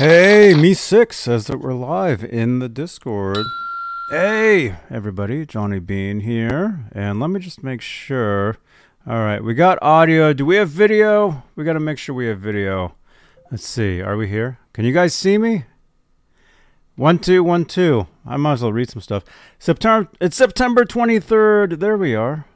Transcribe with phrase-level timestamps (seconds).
[0.00, 3.44] Hey, me six says that we're live in the Discord.
[4.10, 8.56] Hey, everybody, Johnny Bean here, and let me just make sure.
[9.06, 10.32] All right, we got audio.
[10.32, 11.42] Do we have video?
[11.54, 12.94] We got to make sure we have video.
[13.50, 14.00] Let's see.
[14.00, 14.58] Are we here?
[14.72, 15.66] Can you guys see me?
[16.96, 18.06] One two one two.
[18.24, 19.24] I might as well read some stuff.
[19.58, 20.10] September.
[20.18, 21.78] It's September twenty third.
[21.78, 22.46] There we are.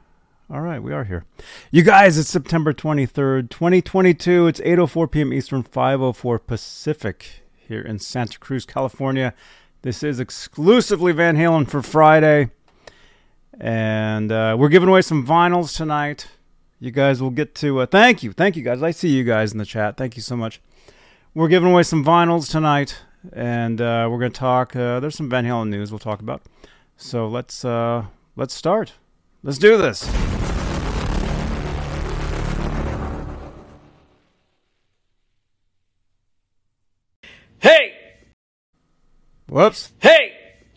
[0.47, 1.25] All right, we are here.
[1.71, 4.45] You guys, it's September 23rd, 2022.
[4.45, 5.33] It's 8:04 p.m.
[5.33, 9.33] Eastern, 5:04 Pacific here in Santa Cruz, California.
[9.81, 12.51] This is exclusively Van Halen for Friday.
[13.59, 16.27] And uh, we're giving away some vinyls tonight.
[16.79, 18.31] You guys will get to uh, thank you.
[18.31, 18.83] Thank you guys.
[18.83, 19.97] I see you guys in the chat.
[19.97, 20.61] Thank you so much.
[21.33, 22.99] We're giving away some vinyls tonight
[23.33, 26.43] and uh, we're going to talk uh, there's some Van Halen news we'll talk about.
[26.97, 28.93] So let's uh, let's start.
[29.41, 30.34] Let's do this.
[39.47, 39.91] Whoops.
[39.99, 40.31] Hey!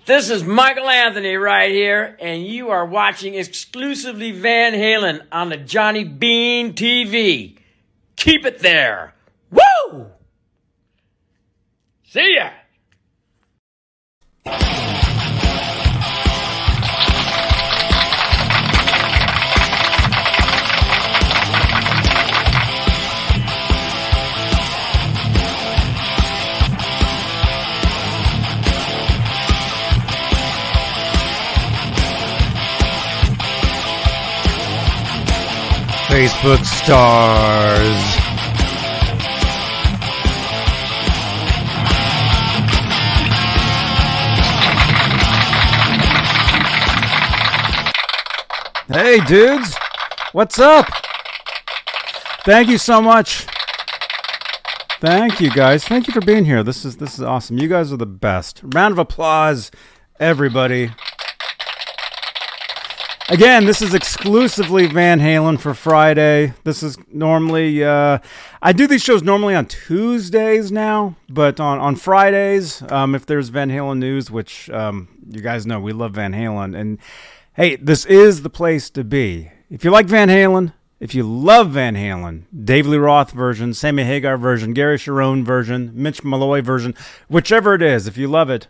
[0.04, 5.58] This is Michael Anthony right here, and you are watching exclusively Van Halen on the
[5.58, 7.58] Johnny Bean TV.
[8.16, 9.14] Keep it there.
[9.50, 10.06] Woo!
[12.04, 12.50] See ya!
[36.08, 37.94] Facebook stars.
[48.90, 49.76] Hey, dudes.
[50.32, 50.86] What's up?
[52.46, 53.46] Thank you so much.
[55.00, 55.84] Thank you guys.
[55.84, 56.62] Thank you for being here.
[56.62, 57.58] This is this is awesome.
[57.58, 58.62] You guys are the best.
[58.64, 59.70] Round of applause,
[60.18, 60.90] everybody.
[63.30, 66.54] Again, this is exclusively Van Halen for Friday.
[66.64, 68.20] This is normally uh,
[68.62, 73.50] I do these shows normally on Tuesdays now, but on on Fridays, um, if there's
[73.50, 76.98] Van Halen news, which um, you guys know we love Van Halen, and
[77.52, 79.50] hey, this is the place to be.
[79.68, 84.04] If you like Van Halen, if you love Van Halen, Dave Lee Roth version, Sammy
[84.04, 86.94] Hagar version, Gary Cherone version, Mitch Malloy version,
[87.28, 88.68] whichever it is, if you love it,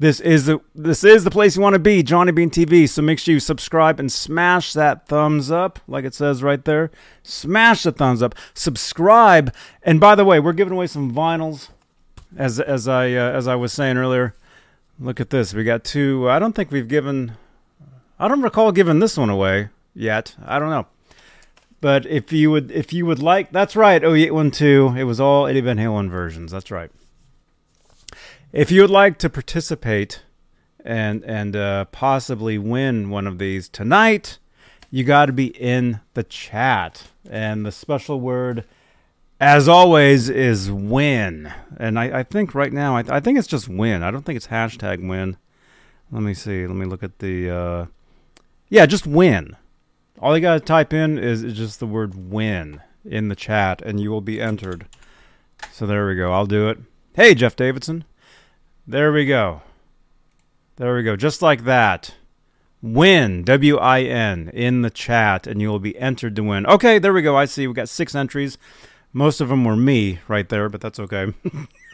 [0.00, 2.88] this is the this is the place you want to be, Johnny Bean TV.
[2.88, 6.92] So make sure you subscribe and smash that thumbs up, like it says right there.
[7.24, 11.70] Smash the thumbs up, subscribe, and by the way, we're giving away some vinyls,
[12.36, 14.34] as as I uh, as I was saying earlier.
[15.00, 16.28] Look at this, we got two.
[16.28, 17.32] I don't think we've given.
[18.20, 20.36] I don't recall giving this one away yet.
[20.44, 20.86] I don't know.
[21.80, 24.02] But if you would if you would like, that's right.
[24.04, 24.94] Oh, eight one two.
[24.96, 26.52] It was all Eddie Van Halen versions.
[26.52, 26.90] That's right.
[28.52, 30.22] If you would like to participate
[30.82, 34.38] and and uh, possibly win one of these tonight,
[34.90, 37.08] you got to be in the chat.
[37.28, 38.64] And the special word,
[39.38, 41.52] as always, is win.
[41.76, 44.02] And I, I think right now, I, I think it's just win.
[44.02, 45.36] I don't think it's hashtag win.
[46.10, 46.66] Let me see.
[46.66, 47.50] Let me look at the.
[47.50, 47.86] Uh,
[48.70, 49.56] yeah, just win.
[50.20, 53.82] All you got to type in is, is just the word win in the chat,
[53.82, 54.86] and you will be entered.
[55.70, 56.32] So there we go.
[56.32, 56.78] I'll do it.
[57.14, 58.04] Hey, Jeff Davidson.
[58.90, 59.60] There we go.
[60.76, 61.14] There we go.
[61.14, 62.14] Just like that.
[62.80, 66.64] Win, W I N, in the chat, and you will be entered to win.
[66.64, 67.36] Okay, there we go.
[67.36, 67.66] I see.
[67.66, 68.56] We got six entries.
[69.12, 71.34] Most of them were me right there, but that's okay.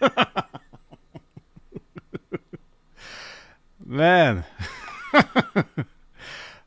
[3.84, 4.44] Man.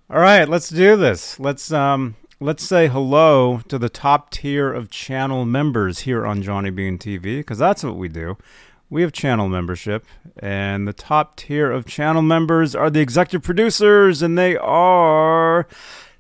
[0.10, 1.40] All right, let's do this.
[1.40, 6.70] Let's um let's say hello to the top tier of channel members here on Johnny
[6.70, 8.36] Bean TV because that's what we do.
[8.90, 10.06] We have channel membership,
[10.40, 15.68] and the top tier of channel members are the executive producers, and they are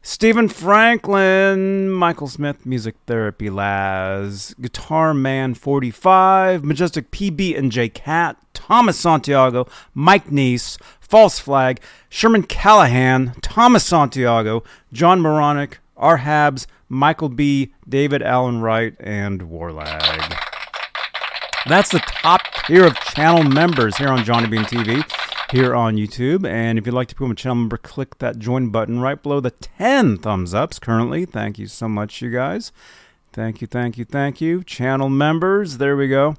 [0.02, 8.36] Stephen Franklin, Michael Smith, Music Therapy Laz, Guitar Man 45, Majestic PB and J Cat,
[8.54, 11.80] Thomas Santiago, Mike Neese, False Flag,
[12.10, 14.62] Sherman Callahan, Thomas Santiago,
[14.92, 16.18] John Moronic, R.
[16.18, 20.47] Habs, Michael B., David Allen Wright, and Warlag.
[21.66, 25.04] That's the top tier of channel members here on Johnny Bean TV,
[25.52, 26.48] here on YouTube.
[26.48, 29.40] And if you'd like to become a channel member, click that join button right below
[29.40, 31.26] the 10 thumbs ups currently.
[31.26, 32.72] Thank you so much, you guys.
[33.34, 34.64] Thank you, thank you, thank you.
[34.64, 36.36] Channel members, there we go.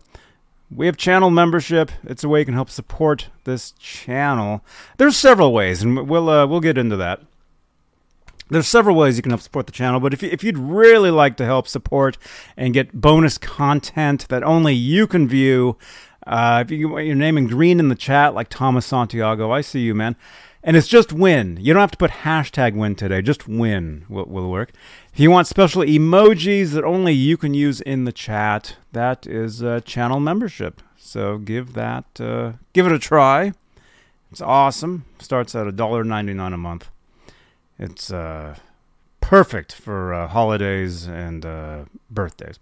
[0.71, 1.91] We have channel membership.
[2.05, 4.65] It's a way you can help support this channel.
[4.97, 7.23] There's several ways, and we'll uh, we'll get into that.
[8.51, 11.37] There's several ways you can help support the channel, but if, if you'd really like
[11.37, 12.17] to help support
[12.57, 15.77] and get bonus content that only you can view,
[16.27, 19.63] Uh, if you want your name in green in the chat, like Thomas Santiago, I
[19.63, 20.15] see you, man.
[20.63, 21.57] And it's just win.
[21.59, 23.23] You don't have to put hashtag win today.
[23.23, 24.73] Just win will, will work.
[25.15, 29.63] If you want special emojis that only you can use in the chat, that is
[29.87, 30.83] channel membership.
[30.99, 33.53] So give that, uh, give it a try.
[34.31, 35.07] It's awesome.
[35.19, 36.91] Starts at $1.99 a month.
[37.79, 38.57] It's uh,
[39.21, 42.59] perfect for uh, holidays and uh, birthdays.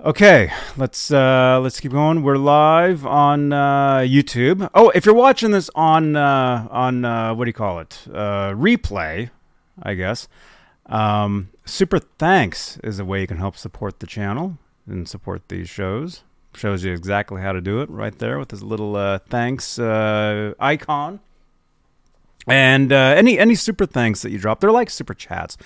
[0.00, 2.22] Okay, let's uh, let's keep going.
[2.22, 4.68] We're live on uh, YouTube.
[4.74, 8.06] Oh, if you're watching this on uh, on uh, what do you call it?
[8.08, 9.30] Uh, replay,
[9.80, 10.28] I guess.
[10.86, 15.68] Um, super thanks is a way you can help support the channel and support these
[15.68, 16.24] shows.
[16.54, 20.54] Shows you exactly how to do it right there with this little uh, thanks uh,
[20.58, 21.20] icon.
[22.46, 25.56] And uh, any any super thanks that you drop, they're like super chats.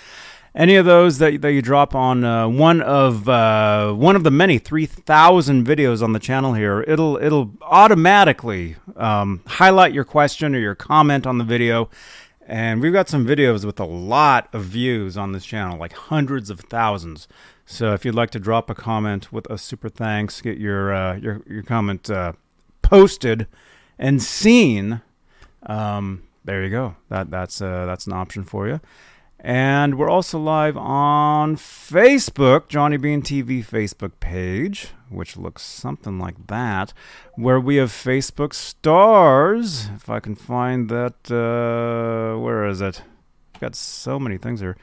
[0.55, 4.31] Any of those that, that you drop on uh, one of uh, one of the
[4.31, 10.55] many three thousand videos on the channel here, it'll it'll automatically um, highlight your question
[10.55, 11.90] or your comment on the video.
[12.49, 16.49] And we've got some videos with a lot of views on this channel, like hundreds
[16.49, 17.26] of thousands.
[17.67, 21.17] So if you'd like to drop a comment with a super thanks, get your uh,
[21.17, 22.32] your your comment uh,
[22.82, 23.46] posted
[23.99, 25.02] and seen.
[25.64, 26.96] Um, there you go.
[27.10, 28.81] That that's uh, that's an option for you.
[29.38, 36.46] And we're also live on Facebook, Johnny Bean TV Facebook page, which looks something like
[36.46, 36.93] that,
[37.34, 39.88] where we have Facebook stars.
[39.94, 43.02] If I can find that, uh, where is it?
[43.54, 44.76] I've got so many things here.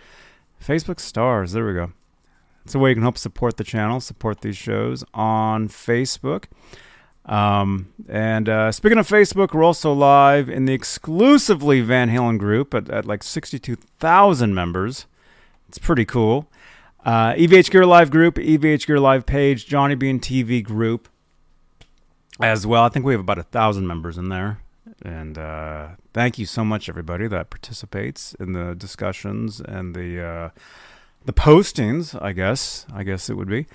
[0.63, 1.53] Facebook stars.
[1.53, 1.91] There we go.
[2.63, 6.45] It's a way you can help support the channel, support these shows on Facebook.
[7.25, 12.73] Um, and uh, speaking of Facebook, we're also live in the exclusively Van Halen group
[12.73, 15.05] at, at like 62,000 members.
[15.69, 16.47] It's pretty cool.
[17.05, 21.09] Uh, EVH Gear Live group, EVH Gear Live page, Johnny Bean TV group
[22.39, 22.83] as well.
[22.83, 24.59] I think we have about a thousand members in there.
[25.03, 30.49] And uh, thank you so much, everybody that participates in the discussions and the uh,
[31.25, 32.19] the postings.
[32.21, 33.65] I guess I guess it would be.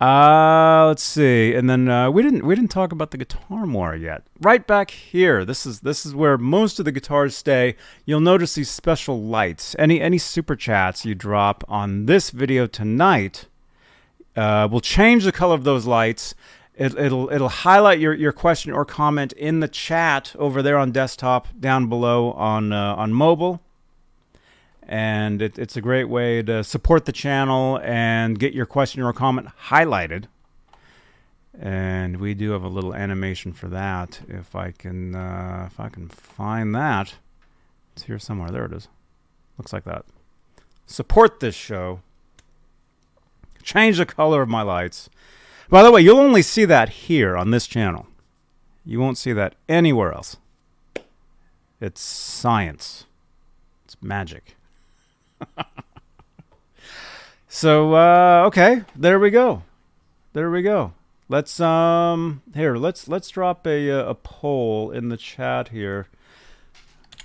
[0.00, 1.54] Uh, let's see.
[1.54, 4.22] And then uh, we didn't we didn't talk about the guitar more yet.
[4.40, 5.44] Right back here.
[5.44, 7.74] This is this is where most of the guitars stay.
[8.06, 9.74] You'll notice these special lights.
[9.76, 13.46] Any any super chats you drop on this video tonight
[14.36, 16.36] uh, will change the color of those lights.
[16.76, 20.92] It, it'll it'll highlight your, your question or comment in the chat over there on
[20.92, 23.60] desktop down below on uh, on mobile
[24.88, 29.12] and it, it's a great way to support the channel and get your question or
[29.12, 30.24] comment highlighted.
[31.60, 34.20] And we do have a little animation for that.
[34.28, 37.14] If I can, uh, if I can find that,
[37.92, 38.48] it's here somewhere.
[38.50, 38.88] There it is.
[39.58, 40.06] Looks like that.
[40.86, 42.00] Support this show.
[43.62, 45.10] Change the color of my lights.
[45.68, 48.06] By the way, you'll only see that here on this channel.
[48.86, 50.38] You won't see that anywhere else.
[51.80, 53.04] It's science.
[53.84, 54.56] It's magic.
[57.48, 59.62] so uh, okay, there we go.
[60.32, 60.92] There we go.
[61.28, 62.76] Let's um here.
[62.76, 66.06] Let's let's drop a uh, a poll in the chat here.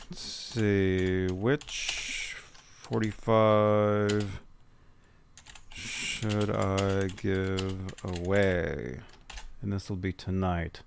[0.09, 2.35] Let's see which
[2.75, 4.41] forty five
[5.73, 8.99] should I give away,
[9.61, 10.81] and this will be tonight.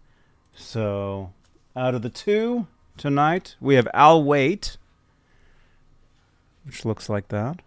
[0.54, 1.32] So
[1.74, 2.66] out of the two
[2.96, 4.76] tonight, we have I'll Wait
[6.66, 7.60] which looks like that.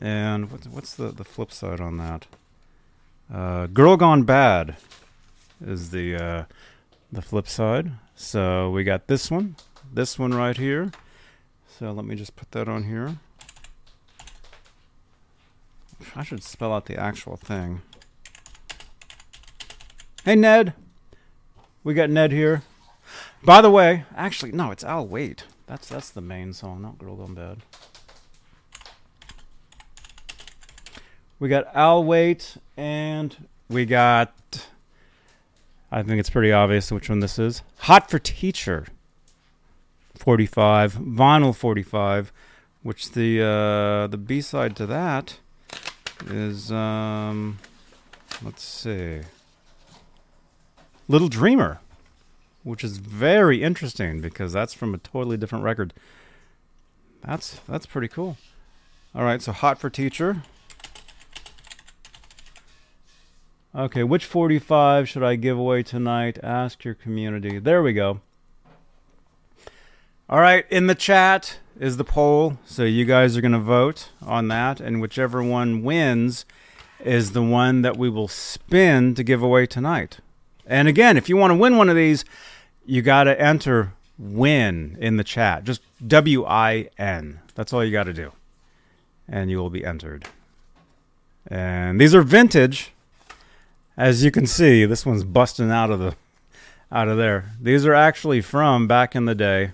[0.00, 2.26] And what's, what's the, the flip side on that?
[3.32, 4.76] Uh, Girl Gone Bad
[5.64, 6.44] is the uh,
[7.12, 7.92] the flip side.
[8.14, 9.56] So we got this one,
[9.92, 10.92] this one right here.
[11.78, 13.16] So let me just put that on here.
[16.14, 17.82] I should spell out the actual thing.
[20.24, 20.74] Hey Ned,
[21.82, 22.62] we got Ned here.
[23.42, 25.44] By the way, actually no, it's I'll Wait.
[25.66, 27.58] That's that's the main song, not Girl Gone Bad.
[31.38, 34.34] We got I'll Wait and we got
[35.90, 37.62] I think it's pretty obvious which one this is.
[37.78, 38.86] Hot for Teacher
[40.16, 42.32] 45, Vinyl 45,
[42.82, 45.38] which the uh, the B-side to that
[46.26, 47.58] is um
[48.42, 49.20] let's see.
[51.08, 51.80] Little Dreamer
[52.64, 55.92] which is very interesting because that's from a totally different record.
[57.22, 58.36] That's that's pretty cool.
[59.14, 60.42] All right, so Hot for Teacher.
[63.76, 66.38] Okay, which 45 should I give away tonight?
[66.42, 67.58] Ask your community.
[67.58, 68.20] There we go.
[70.28, 72.58] All right, in the chat is the poll.
[72.64, 76.44] So you guys are going to vote on that, and whichever one wins
[77.04, 80.18] is the one that we will spin to give away tonight.
[80.66, 82.24] And again, if you want to win one of these,
[82.86, 85.64] you got to enter win in the chat.
[85.64, 87.40] Just W I N.
[87.54, 88.32] That's all you got to do.
[89.28, 90.26] And you will be entered.
[91.46, 92.92] And these are vintage.
[93.96, 96.14] As you can see, this one's busting out of the
[96.90, 97.52] out of there.
[97.60, 99.72] These are actually from back in the day.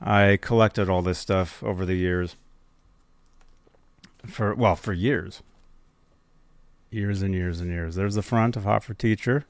[0.00, 2.36] I collected all this stuff over the years.
[4.26, 5.42] For well, for years.
[6.90, 7.94] Years and years and years.
[7.94, 9.44] There's the front of Hot for Teacher.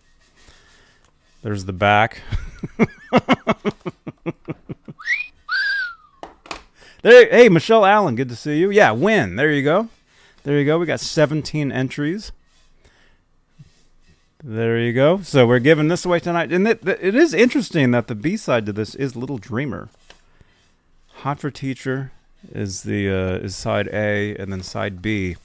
[1.44, 2.22] There's the back.
[7.02, 8.70] there, hey, Michelle Allen, good to see you.
[8.70, 9.36] Yeah, win.
[9.36, 9.90] There you go.
[10.44, 10.78] There you go.
[10.78, 12.32] We got 17 entries.
[14.42, 15.20] There you go.
[15.20, 18.64] So we're giving this away tonight, and it, it is interesting that the B side
[18.64, 19.90] to this is Little Dreamer.
[21.16, 22.10] Hot for Teacher
[22.54, 25.36] is the uh, is side A, and then side B.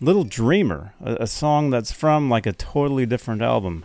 [0.00, 3.84] Little Dreamer, a, a song that's from like a totally different album.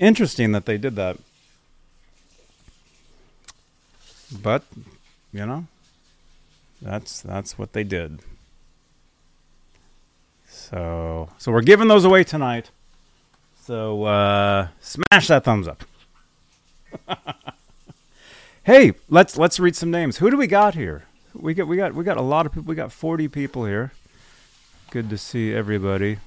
[0.00, 1.18] Interesting that they did that,
[4.32, 4.64] but
[5.30, 5.66] you know,
[6.80, 8.20] that's that's what they did.
[10.48, 12.70] So so we're giving those away tonight.
[13.62, 15.84] So uh, smash that thumbs up.
[18.64, 20.16] hey, let's let's read some names.
[20.16, 21.04] Who do we got here?
[21.34, 22.68] We got we got we got a lot of people.
[22.68, 23.92] We got 40 people here.
[24.90, 26.20] Good to see everybody.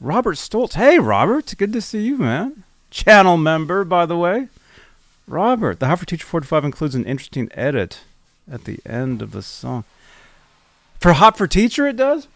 [0.00, 0.74] Robert Stoltz.
[0.74, 1.54] Hey, Robert.
[1.58, 2.64] Good to see you, man.
[2.92, 4.48] Channel member, by the way.
[5.26, 8.00] Robert, the Hot for Teacher 45 includes an interesting edit
[8.50, 9.84] at the end of the song.
[11.00, 12.28] For Hot for Teacher, it does?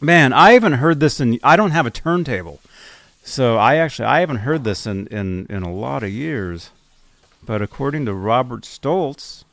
[0.00, 1.40] Man, I haven't heard this in.
[1.42, 2.60] I don't have a turntable,
[3.24, 6.70] so I actually I haven't heard this in in in a lot of years.
[7.44, 9.44] But according to Robert Stoltz,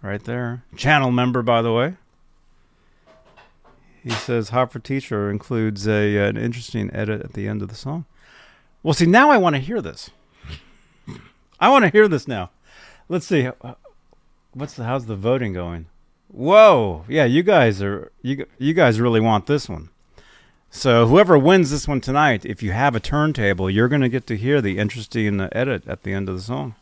[0.00, 1.96] right there, channel member by the way,
[4.04, 7.68] he says Hot for Teacher includes a uh, an interesting edit at the end of
[7.68, 8.04] the song.
[8.82, 10.10] Well, see, now I want to hear this.
[11.58, 12.50] I want to hear this now.
[13.08, 13.46] Let's see.
[13.46, 13.74] Uh,
[14.52, 15.86] what's the how's the voting going?
[16.28, 19.88] Whoa, yeah, you guys are you you guys really want this one.
[20.68, 24.26] So whoever wins this one tonight, if you have a turntable, you're going to get
[24.26, 26.74] to hear the interesting uh, edit at the end of the song.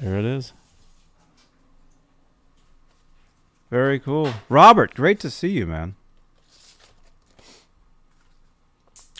[0.00, 0.52] There it is.
[3.70, 4.32] Very cool.
[4.48, 5.94] Robert, great to see you, man.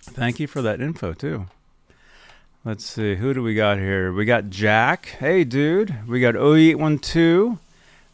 [0.02, 1.46] Thank you for that info too.
[2.64, 4.12] Let's see, who do we got here?
[4.12, 5.06] We got Jack.
[5.20, 6.06] Hey, dude.
[6.08, 7.58] We got O812.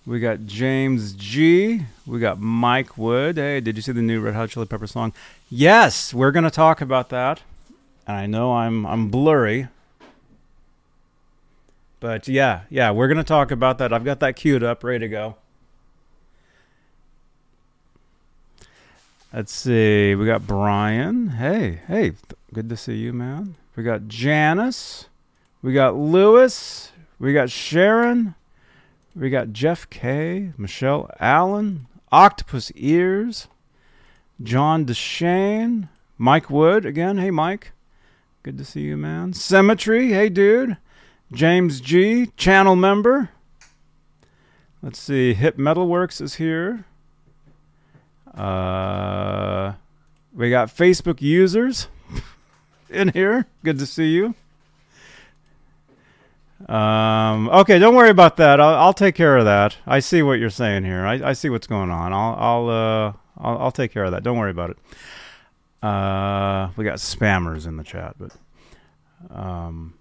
[0.06, 1.86] We got James G.
[2.06, 3.38] We got Mike Wood.
[3.38, 5.14] Hey, did you see the new Red Hot Chili Pepper song?
[5.48, 7.40] Yes, we're going to talk about that.
[8.06, 9.68] And I know I'm I'm blurry.
[12.00, 13.94] But yeah, yeah, we're going to talk about that.
[13.94, 15.36] I've got that queued up, ready to go.
[19.34, 20.14] Let's see.
[20.14, 21.30] We got Brian.
[21.30, 22.12] Hey, hey,
[22.52, 23.56] good to see you, man.
[23.74, 25.08] We got Janice.
[25.60, 26.92] We got Lewis.
[27.18, 28.36] We got Sharon.
[29.16, 30.52] We got Jeff K.
[30.56, 31.88] Michelle Allen.
[32.12, 33.48] Octopus Ears.
[34.40, 35.88] John Deshane.
[36.16, 37.18] Mike Wood again.
[37.18, 37.72] Hey, Mike.
[38.44, 39.32] Good to see you, man.
[39.32, 40.12] Symmetry.
[40.12, 40.76] Hey, dude.
[41.32, 42.30] James G.
[42.36, 43.30] Channel member.
[44.80, 45.34] Let's see.
[45.34, 46.84] Hip Metalworks is here.
[48.36, 49.74] Uh,
[50.34, 51.88] we got Facebook users
[52.90, 53.46] in here.
[53.62, 54.34] Good to see you.
[56.68, 58.60] Um, okay, don't worry about that.
[58.60, 59.76] I'll, I'll take care of that.
[59.86, 61.04] I see what you're saying here.
[61.04, 62.12] I, I see what's going on.
[62.12, 64.22] I'll I'll uh I'll, I'll take care of that.
[64.22, 64.78] Don't worry about it.
[65.82, 68.32] Uh, we got spammers in the chat, but
[69.30, 69.92] um,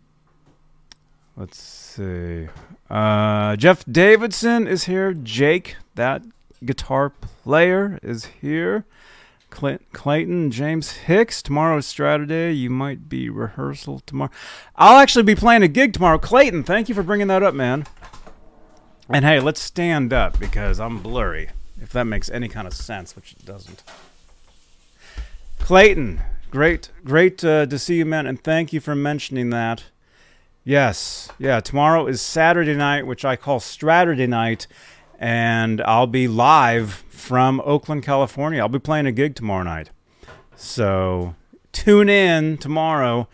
[1.36, 2.48] let's see.
[2.90, 5.14] Uh, Jeff Davidson is here.
[5.14, 6.24] Jake, that
[6.66, 8.86] guitar player, is here.
[9.50, 11.44] Clint Clayton, James Hicks.
[11.44, 12.54] Tomorrow is Saturday.
[12.54, 14.32] You might be rehearsal tomorrow.
[14.76, 16.18] I'll actually be playing a gig tomorrow.
[16.18, 17.86] Clayton, thank you for bringing that up, man.
[19.10, 21.50] And hey, let's stand up because I'm blurry.
[21.80, 23.84] If that makes any kind of sense, which it doesn't.
[25.60, 29.84] Clayton, great, great uh, to see you, man, and thank you for mentioning that.
[30.64, 31.60] Yes, yeah.
[31.60, 34.66] Tomorrow is Saturday night, which I call Straturday night,
[35.24, 38.60] and I'll be live from Oakland, California.
[38.60, 39.90] I'll be playing a gig tomorrow night.
[40.58, 41.36] So
[41.72, 43.30] tune in tomorrow.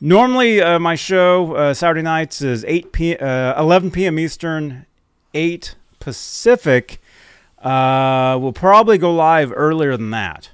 [0.00, 4.20] Normally, uh, my show uh, Saturday nights is 8 p- uh, 11 p.m.
[4.20, 4.86] Eastern,
[5.34, 7.00] 8 Pacific.
[7.58, 10.50] Uh, we'll probably go live earlier than that,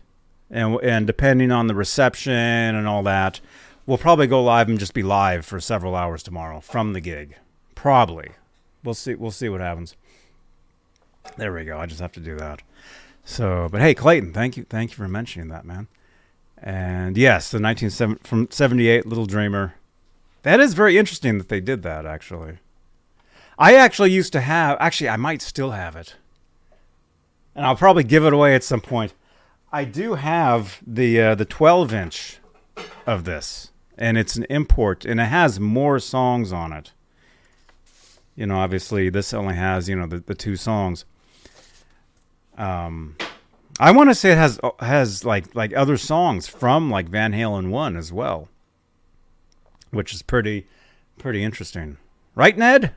[0.50, 3.40] and and depending on the reception and all that,
[3.85, 7.37] we'll probably go live and just be live for several hours tomorrow from the gig.
[7.75, 8.30] Probably,
[8.83, 9.14] we'll see.
[9.14, 9.95] We'll see what happens.
[11.37, 11.79] There we go.
[11.79, 12.63] I just have to do that.
[13.25, 15.87] So, but hey, Clayton, thank you, thank you for mentioning that, man.
[16.61, 19.75] And yes, the 1970 from 78 Little Dreamer.
[20.43, 22.59] That is very interesting that they did that actually.
[23.59, 26.17] I actually used to have actually I might still have it.
[27.55, 29.15] And I'll probably give it away at some point.
[29.73, 32.39] I do have the uh, the 12 inch
[33.07, 36.93] of this and it's an import and it has more songs on it.
[38.37, 41.05] You know, obviously this only has, you know, the, the two songs.
[42.59, 43.17] Um
[43.81, 47.71] I want to say it has has like like other songs from like Van Halen
[47.71, 48.49] 1 as well.
[49.91, 50.67] Which is pretty
[51.19, 51.97] pretty interesting.
[52.35, 52.93] Right, Ned?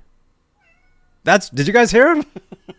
[1.23, 2.25] That's did you guys hear him?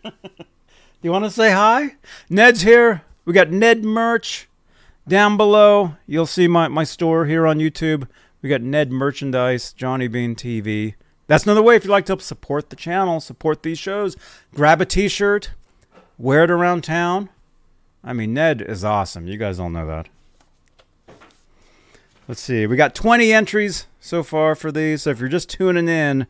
[0.03, 0.11] Do
[1.01, 1.95] you want to say hi?
[2.29, 3.03] Ned's here.
[3.25, 4.49] We got Ned merch
[5.07, 5.95] down below.
[6.05, 8.07] You'll see my, my store here on YouTube.
[8.41, 10.95] We got Ned merchandise, Johnny Bean TV.
[11.27, 14.17] That's another way if you'd like to help support the channel, support these shows.
[14.53, 15.51] Grab a t-shirt,
[16.17, 17.29] wear it around town.
[18.03, 19.27] I mean, Ned is awesome.
[19.27, 20.09] You guys all know that.
[22.27, 22.67] Let's see.
[22.67, 25.03] We got 20 entries so far for these.
[25.03, 26.27] So if you're just tuning in,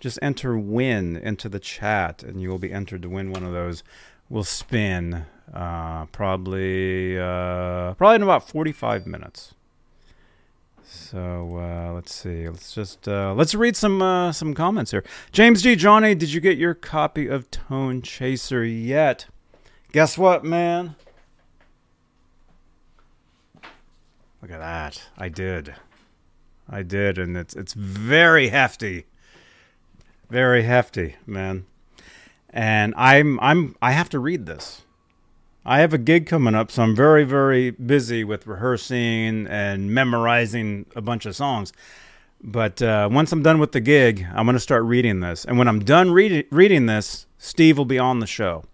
[0.00, 3.52] just enter win into the chat and you will be entered to win one of
[3.52, 3.82] those.
[4.28, 9.54] We'll spin uh, probably uh, probably in about 45 minutes.
[10.94, 12.48] So uh, let's see.
[12.48, 15.04] Let's just uh, let's read some uh, some comments here.
[15.32, 15.74] James G.
[15.74, 19.26] Johnny, did you get your copy of Tone Chaser yet?
[19.92, 20.94] Guess what, man?
[24.40, 25.02] Look at that.
[25.18, 25.74] I did.
[26.68, 29.06] I did, and it's it's very hefty.
[30.30, 31.66] Very hefty, man.
[32.50, 34.83] And I'm I'm I have to read this.
[35.66, 40.84] I have a gig coming up, so I'm very, very busy with rehearsing and memorizing
[40.94, 41.72] a bunch of songs.
[42.42, 45.46] But uh, once I'm done with the gig, I'm going to start reading this.
[45.46, 48.64] And when I'm done read- reading this, Steve will be on the show.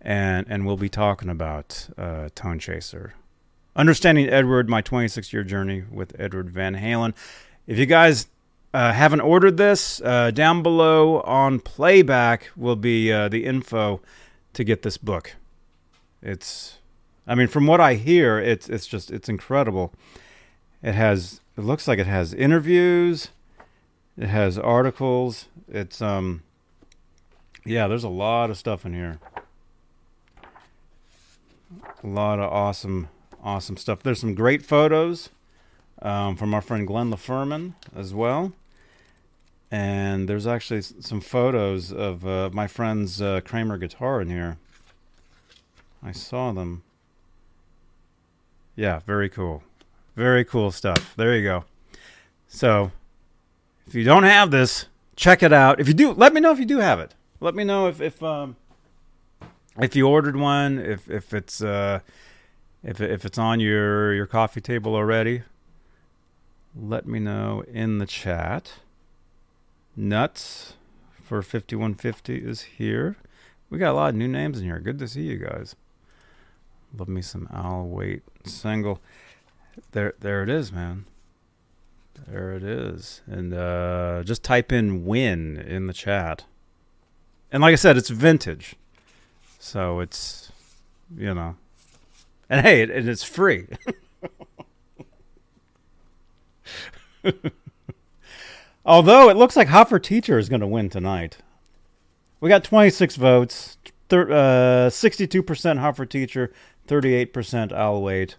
[0.00, 3.12] And, and we'll be talking about uh, Tone Chaser.
[3.76, 7.12] Understanding Edward, my 26 year journey with Edward Van Halen.
[7.66, 8.28] If you guys
[8.72, 14.00] uh, haven't ordered this, uh, down below on playback will be uh, the info
[14.54, 15.34] to get this book.
[16.22, 16.78] It's,
[17.26, 19.92] I mean, from what I hear, it's it's just it's incredible.
[20.82, 23.28] It has it looks like it has interviews,
[24.16, 25.46] it has articles.
[25.68, 26.42] It's um,
[27.64, 29.18] yeah, there's a lot of stuff in here.
[32.02, 33.08] A lot of awesome,
[33.42, 34.02] awesome stuff.
[34.02, 35.30] There's some great photos
[36.00, 38.52] um, from our friend Glenn LaFerman as well.
[39.70, 44.56] And there's actually some photos of uh, my friend's uh, Kramer guitar in here.
[46.02, 46.82] I saw them.
[48.76, 49.62] Yeah, very cool.
[50.14, 51.14] Very cool stuff.
[51.16, 51.64] There you go.
[52.46, 52.92] So,
[53.86, 55.80] if you don't have this, check it out.
[55.80, 57.14] If you do, let me know if you do have it.
[57.40, 58.56] Let me know if if um
[59.80, 62.00] if you ordered one, if if it's uh
[62.82, 65.42] if if it's on your your coffee table already.
[66.74, 68.74] Let me know in the chat.
[69.96, 70.74] Nuts
[71.22, 73.16] for 5150 is here.
[73.68, 74.78] We got a lot of new names in here.
[74.78, 75.74] Good to see you guys.
[76.96, 79.00] Love me some I'll wait single.
[79.92, 81.04] There, there it is, man.
[82.26, 86.44] There it is, and uh, just type in "win" in the chat.
[87.52, 88.74] And like I said, it's vintage,
[89.58, 90.50] so it's
[91.16, 91.56] you know,
[92.50, 93.66] and hey, it, and it's free.
[98.84, 101.38] Although it looks like Hot Teacher is going to win tonight.
[102.40, 103.76] We got 26 votes,
[104.08, 106.52] thir- uh, 62% Hot Teacher,
[106.88, 108.36] 38% I'll wait.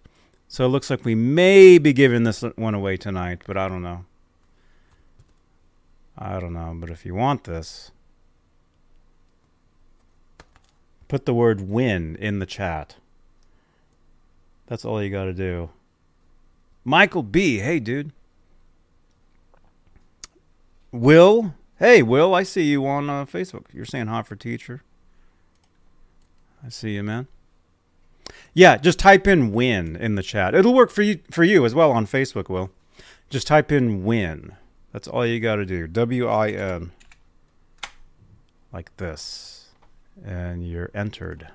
[0.47, 3.83] So it looks like we may be giving this one away tonight, but I don't
[3.83, 4.05] know.
[6.17, 7.91] I don't know, but if you want this,
[11.07, 12.95] put the word win in the chat.
[14.67, 15.69] That's all you got to do.
[16.83, 17.59] Michael B.
[17.59, 18.11] Hey, dude.
[20.91, 21.53] Will.
[21.77, 22.33] Hey, Will.
[22.33, 23.65] I see you on uh, Facebook.
[23.73, 24.83] You're saying hot for teacher.
[26.65, 27.27] I see you, man.
[28.53, 30.55] Yeah, just type in win in the chat.
[30.55, 32.71] It'll work for you for you as well on Facebook, Will.
[33.29, 34.53] Just type in win.
[34.91, 35.87] That's all you got to do.
[35.87, 36.91] W I N.
[38.73, 39.69] Like this.
[40.25, 41.49] And you're entered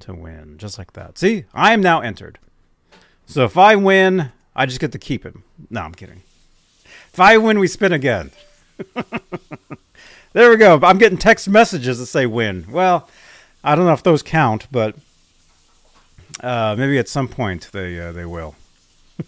[0.00, 0.58] to win.
[0.58, 1.18] Just like that.
[1.18, 1.44] See?
[1.54, 2.38] I am now entered.
[3.26, 5.44] So if I win, I just get to keep him.
[5.70, 6.22] No, I'm kidding.
[7.12, 8.30] If I win, we spin again.
[10.32, 10.78] there we go.
[10.82, 12.66] I'm getting text messages that say win.
[12.70, 13.08] Well,
[13.62, 14.94] I don't know if those count, but
[16.40, 18.54] uh, maybe at some point they uh, they will.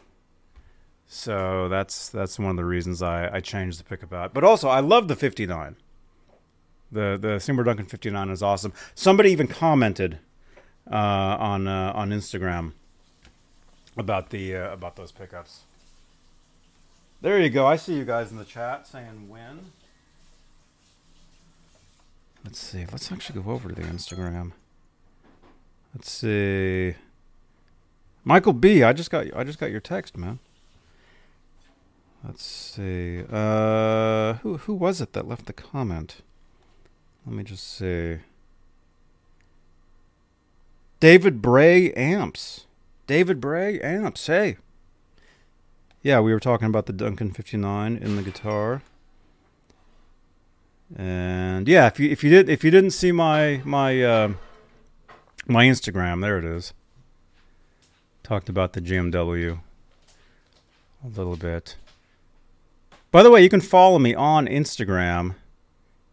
[1.08, 4.34] So that's that's one of the reasons I, I changed the pickup out.
[4.34, 5.76] But also I love the 59.
[6.94, 8.72] The the Seymour Duncan 59 is awesome.
[8.94, 10.20] Somebody even commented
[10.90, 12.74] uh, on uh, on Instagram
[13.98, 15.62] about the uh, about those pickups.
[17.22, 17.66] There you go.
[17.66, 19.72] I see you guys in the chat saying when.
[22.44, 22.86] Let's see.
[22.92, 24.52] Let's actually go over to the Instagram.
[25.96, 26.96] Let's see.
[28.26, 30.40] Michael B, I just got I just got your text, man.
[32.24, 33.24] Let's see.
[33.32, 36.22] Uh who who was it that left the comment?
[37.26, 38.18] Let me just see.
[41.00, 42.66] David Bray amps.
[43.08, 44.28] David Bray amps.
[44.28, 44.58] Hey.
[46.02, 48.82] Yeah, we were talking about the Duncan 59 in the guitar.
[50.96, 54.34] And yeah, if you if you did if you didn't see my my uh,
[55.48, 56.74] my Instagram, there it is.
[58.22, 59.60] Talked about the GMW
[61.04, 61.76] a little bit.
[63.12, 65.36] By the way, you can follow me on Instagram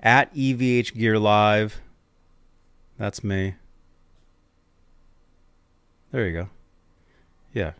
[0.02, 1.80] at EVH Gear Live.
[2.98, 3.54] That's me.
[6.12, 6.48] There you go.
[7.52, 7.72] Yeah.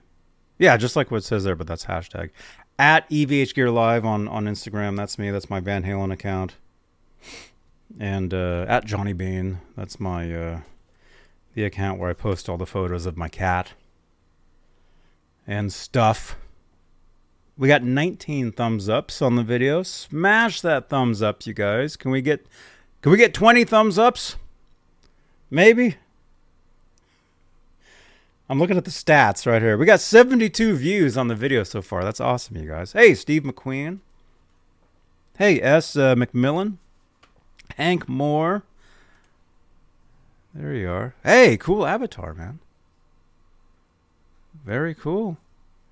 [0.58, 2.30] Yeah, just like what it says there, but that's hashtag.
[2.78, 4.96] At EVH Gear Live on, on Instagram.
[4.96, 5.30] That's me.
[5.30, 6.54] That's my Van Halen account.
[7.98, 9.60] And uh, at Johnny Bean.
[9.76, 10.60] That's my uh,
[11.54, 13.72] the account where I post all the photos of my cat
[15.46, 16.36] and stuff.
[17.60, 19.82] We got 19 thumbs ups on the video.
[19.82, 21.94] Smash that thumbs up, you guys.
[21.94, 22.46] Can we get
[23.02, 24.36] can we get 20 thumbs ups?
[25.50, 25.96] Maybe.
[28.48, 29.76] I'm looking at the stats right here.
[29.76, 32.02] We got 72 views on the video so far.
[32.02, 32.92] That's awesome, you guys.
[32.92, 33.98] Hey, Steve McQueen.
[35.36, 35.96] Hey, S.
[35.96, 36.78] Uh, McMillan.
[37.76, 38.62] Hank Moore.
[40.54, 41.14] There you are.
[41.22, 42.58] Hey, cool avatar, man.
[44.64, 45.36] Very cool.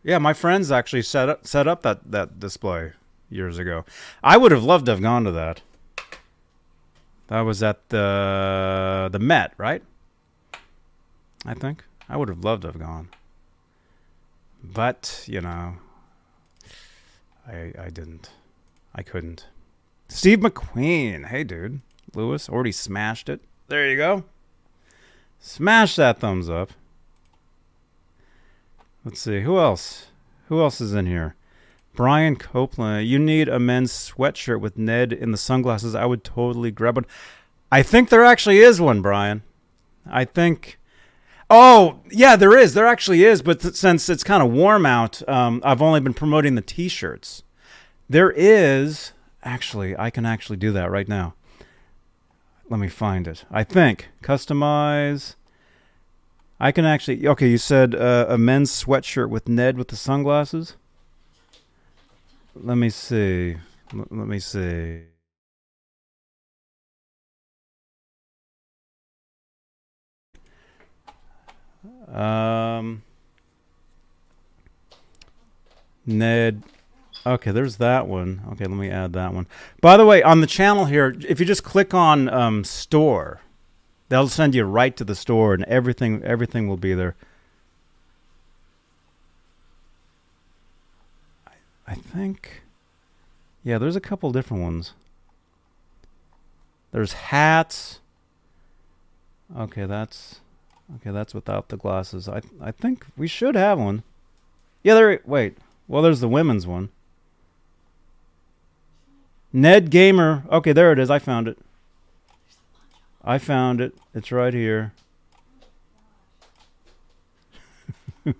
[0.02, 2.92] Yeah, my friends actually set up set up that that display
[3.30, 3.84] years ago.
[4.22, 5.62] I would have loved to have gone to that.
[7.28, 9.82] That was at the the Met, right?
[11.44, 13.10] I think I would have loved to have gone,
[14.62, 15.74] but you know,
[17.46, 18.30] I I didn't.
[18.94, 19.46] I couldn't.
[20.08, 21.80] Steve McQueen, hey dude,
[22.14, 23.42] Lewis already smashed it.
[23.68, 24.24] There you go.
[25.38, 26.72] Smash that thumbs up.
[29.04, 29.42] Let's see.
[29.42, 30.08] Who else?
[30.48, 31.34] Who else is in here?
[31.94, 33.08] Brian Copeland.
[33.08, 35.94] You need a men's sweatshirt with Ned in the sunglasses.
[35.94, 37.06] I would totally grab one.
[37.72, 39.42] I think there actually is one, Brian.
[40.06, 40.78] I think.
[41.50, 42.74] Oh, yeah, there is.
[42.74, 43.42] There actually is.
[43.42, 46.88] But th- since it's kind of warm out, um, I've only been promoting the t
[46.88, 47.42] shirts.
[48.08, 49.12] There is.
[49.42, 51.34] Actually, I can actually do that right now.
[52.68, 53.44] Let me find it.
[53.50, 54.08] I think.
[54.22, 55.34] Customize.
[56.60, 57.26] I can actually.
[57.26, 60.74] Okay, you said uh, a men's sweatshirt with Ned with the sunglasses.
[62.54, 63.56] Let me see.
[63.94, 65.02] L- let me see.
[72.12, 73.02] Um,
[76.06, 76.62] Ned.
[77.26, 78.42] Okay, there's that one.
[78.52, 79.46] Okay, let me add that one.
[79.80, 83.40] By the way, on the channel here, if you just click on um, store,
[84.08, 87.14] they'll send you right to the store, and everything everything will be there.
[91.46, 91.52] I,
[91.86, 92.62] I think.
[93.64, 94.94] Yeah, there's a couple different ones.
[96.92, 98.00] There's hats.
[99.56, 100.40] Okay, that's
[100.96, 101.10] okay.
[101.10, 102.28] That's without the glasses.
[102.28, 104.02] I I think we should have one.
[104.82, 105.20] Yeah, there.
[105.24, 105.58] Wait.
[105.86, 106.90] Well, there's the women's one.
[109.52, 110.44] Ned Gamer.
[110.50, 111.10] Okay, there it is.
[111.10, 111.58] I found it.
[113.28, 113.94] I found it.
[114.14, 114.94] It's right here.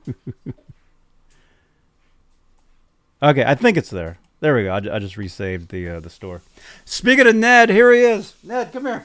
[3.23, 4.17] okay, I think it's there.
[4.41, 4.73] There we go.
[4.73, 6.41] I, I just resaved the uh, the store.
[6.87, 8.33] Speaking of Ned, here he is.
[8.43, 9.05] Ned, come here.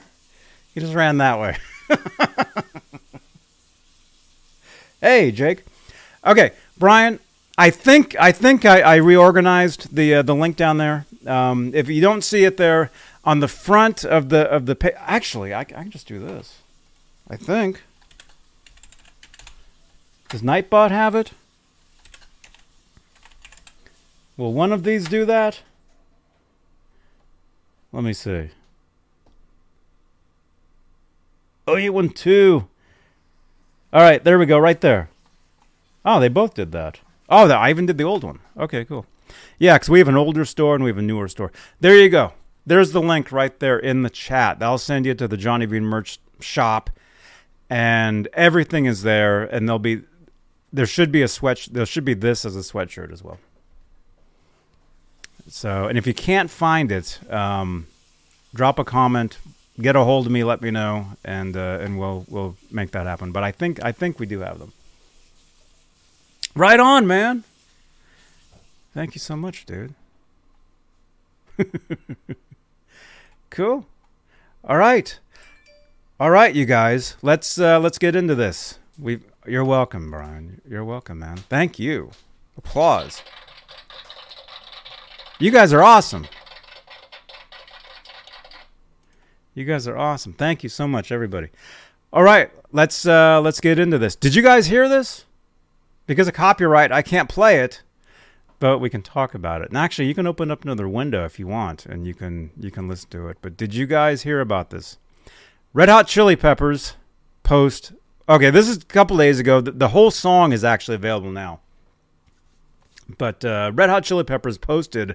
[0.72, 1.58] He just ran that way.
[5.02, 5.64] hey, Jake.
[6.26, 7.18] Okay, Brian.
[7.58, 11.04] I think I think I, I reorganized the uh, the link down there.
[11.26, 12.90] Um, if you don't see it there
[13.24, 16.58] on the front of the of the page, actually, I, I can just do this.
[17.28, 17.82] I think.
[20.28, 21.32] Does Nightbot have it?
[24.36, 25.60] Will one of these do that?
[27.92, 28.50] Let me see.
[31.66, 32.66] Oh, you won two.
[33.92, 35.08] All right, there we go, right there.
[36.04, 36.98] Oh, they both did that.
[37.28, 38.40] Oh, I even did the old one.
[38.58, 39.06] Okay, cool.
[39.58, 41.52] Yeah, because we have an older store and we have a newer store.
[41.80, 42.32] There you go.
[42.66, 44.58] There's the link right there in the chat.
[44.58, 46.90] That'll send you to the Johnny Bean merch shop,
[47.68, 49.42] and everything is there.
[49.42, 50.02] And there'll be,
[50.72, 51.68] there should be a sweat.
[51.70, 53.38] There should be this as a sweatshirt as well.
[55.48, 57.86] So, and if you can't find it, um,
[58.54, 59.36] drop a comment,
[59.80, 63.06] get a hold of me, let me know, and uh, and we'll we'll make that
[63.06, 63.30] happen.
[63.32, 64.72] But I think I think we do have them.
[66.54, 67.44] Right on, man.
[68.94, 69.94] Thank you so much, dude.
[73.54, 73.86] cool.
[74.64, 75.18] All right.
[76.18, 77.16] All right, you guys.
[77.22, 78.78] Let's uh, let's get into this.
[78.98, 80.60] We you're welcome, Brian.
[80.68, 81.36] You're welcome, man.
[81.36, 82.10] Thank you.
[82.58, 83.22] Applause.
[85.38, 86.26] You guys are awesome.
[89.54, 90.32] You guys are awesome.
[90.32, 91.48] Thank you so much, everybody.
[92.12, 94.16] All right, let's uh, let's get into this.
[94.16, 95.26] Did you guys hear this?
[96.06, 97.82] Because of copyright, I can't play it,
[98.64, 99.68] but we can talk about it.
[99.68, 102.70] And actually, you can open up another window if you want, and you can you
[102.70, 103.36] can listen to it.
[103.42, 104.96] But did you guys hear about this?
[105.74, 106.96] Red Hot Chili Peppers
[107.42, 107.92] post.
[108.26, 109.60] Okay, this is a couple days ago.
[109.60, 111.60] The, the whole song is actually available now.
[113.18, 115.14] But uh, Red Hot Chili Peppers posted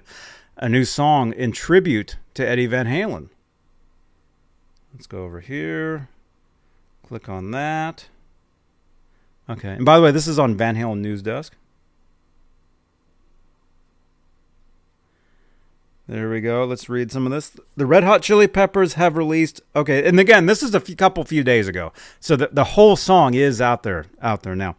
[0.56, 3.30] a new song in tribute to Eddie Van Halen.
[4.94, 6.08] Let's go over here.
[7.04, 8.06] Click on that.
[9.48, 9.70] Okay.
[9.70, 11.56] And by the way, this is on Van Halen News Desk.
[16.10, 16.64] There we go.
[16.64, 17.52] Let's read some of this.
[17.76, 19.60] The Red Hot Chili Peppers have released.
[19.76, 22.96] Okay, and again, this is a few, couple few days ago, so the the whole
[22.96, 24.74] song is out there out there now.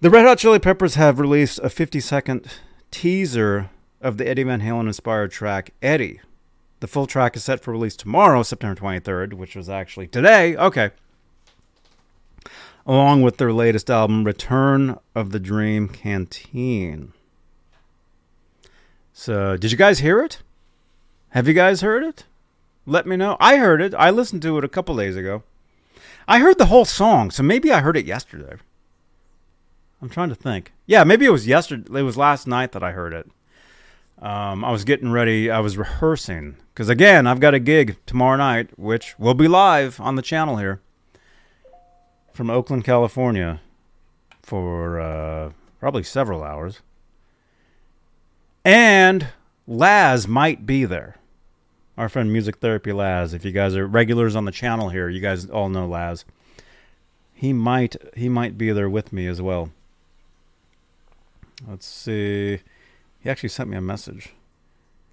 [0.00, 2.46] The Red Hot Chili Peppers have released a 50 second
[2.92, 6.20] teaser of the Eddie Van Halen inspired track Eddie.
[6.78, 10.56] The full track is set for release tomorrow, September 23rd, which was actually today.
[10.56, 10.90] Okay.
[12.86, 17.12] Along with their latest album, Return of the Dream Canteen.
[19.12, 20.42] So, did you guys hear it?
[21.30, 22.24] Have you guys heard it?
[22.86, 23.36] Let me know.
[23.38, 23.94] I heard it.
[23.94, 25.42] I listened to it a couple days ago.
[26.26, 28.56] I heard the whole song, so maybe I heard it yesterday.
[30.00, 30.72] I'm trying to think.
[30.86, 32.00] Yeah, maybe it was yesterday.
[32.00, 33.30] It was last night that I heard it.
[34.20, 35.50] Um, I was getting ready.
[35.50, 40.00] I was rehearsing because again, I've got a gig tomorrow night, which will be live
[40.00, 40.80] on the channel here
[42.32, 43.60] from Oakland, California,
[44.40, 46.80] for uh, probably several hours.
[48.64, 49.28] And
[49.66, 51.16] Laz might be there.
[51.96, 53.34] Our friend Music Therapy Laz.
[53.34, 56.24] If you guys are regulars on the channel here, you guys all know Laz.
[57.34, 59.70] He might he might be there with me as well.
[61.66, 62.60] Let's see.
[63.20, 64.32] He actually sent me a message.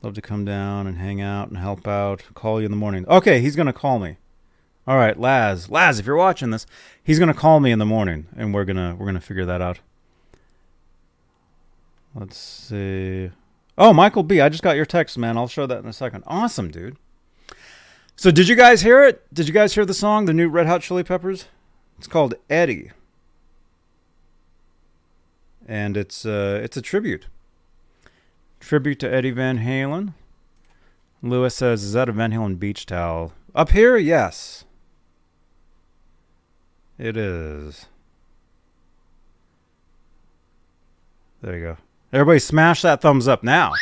[0.01, 2.23] Love to come down and hang out and help out.
[2.33, 3.05] Call you in the morning.
[3.07, 4.17] Okay, he's gonna call me.
[4.87, 5.69] All right, Laz.
[5.69, 6.65] Laz, if you're watching this,
[7.03, 9.79] he's gonna call me in the morning, and we're gonna we're gonna figure that out.
[12.15, 13.31] Let's see.
[13.79, 14.41] Oh, Michael B.
[14.41, 15.37] I just got your text, man.
[15.37, 16.25] I'll show that in a second.
[16.27, 16.97] Awesome, dude.
[18.17, 19.33] So, did you guys hear it?
[19.33, 21.45] Did you guys hear the song, the new Red Hot Chili Peppers?
[21.97, 22.91] It's called Eddie,
[25.65, 27.27] and it's uh, it's a tribute.
[28.59, 30.13] Tribute to Eddie Van Halen.
[31.21, 34.65] Lewis says, "Is that a Van Halen beach towel?" Up here, yes.
[36.97, 37.85] It is.
[41.41, 41.77] There you go.
[42.11, 43.73] Everybody smash that thumbs up now.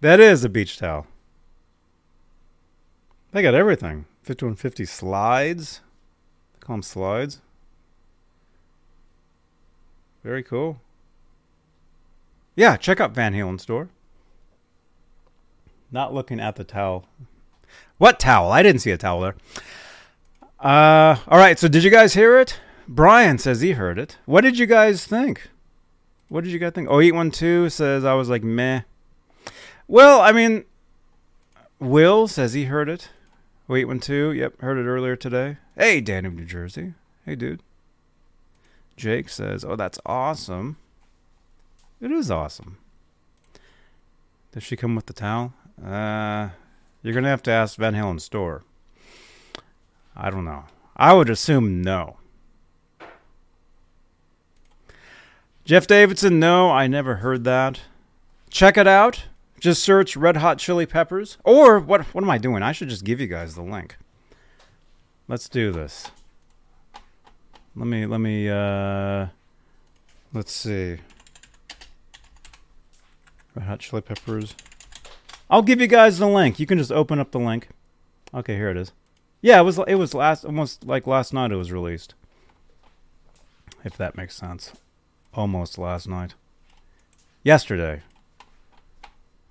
[0.00, 1.06] that is a beach towel.
[3.32, 4.04] They got everything.
[4.22, 5.80] 5150 slides.
[6.54, 7.40] They call them slides.
[10.22, 10.80] Very cool.
[12.54, 13.88] Yeah, check out Van Halen store.
[15.90, 17.06] Not looking at the towel.
[17.98, 18.50] What towel?
[18.50, 19.36] I didn't see a towel there.
[20.58, 21.58] Uh, all right.
[21.58, 22.58] So did you guys hear it?
[22.88, 24.16] Brian says he heard it.
[24.26, 25.48] What did you guys think?
[26.28, 26.88] What did you guys think?
[26.90, 28.82] Oh, eight one two says I was like meh.
[29.88, 30.64] Well, I mean,
[31.78, 33.10] Will says he heard it.
[33.68, 34.32] Wait one two.
[34.32, 35.58] Yep, heard it earlier today.
[35.76, 36.94] Hey, Dan of New Jersey.
[37.24, 37.60] Hey, dude.
[38.96, 40.78] Jake says, "Oh, that's awesome."
[42.00, 42.78] It is awesome.
[44.52, 45.52] Does she come with the towel?
[45.84, 46.50] Uh,
[47.02, 48.64] you're gonna have to ask Van Halen's store.
[50.16, 50.64] I don't know.
[50.96, 52.16] I would assume no.
[55.64, 57.80] Jeff Davidson, no, I never heard that.
[58.48, 59.24] Check it out.
[59.58, 61.38] Just search Red Hot Chili Peppers.
[61.44, 62.62] Or what what am I doing?
[62.62, 63.96] I should just give you guys the link.
[65.28, 66.10] Let's do this.
[67.74, 69.26] Let me let me uh
[70.32, 70.98] let's see.
[73.54, 74.54] Red Hot Chili Peppers.
[75.50, 76.60] I'll give you guys the link.
[76.60, 77.68] You can just open up the link.
[78.32, 78.92] Okay, here it is.
[79.40, 82.14] Yeah, it was it was last almost like last night it was released.
[83.84, 84.72] If that makes sense.
[85.34, 86.34] Almost last night.
[87.44, 88.02] Yesterday.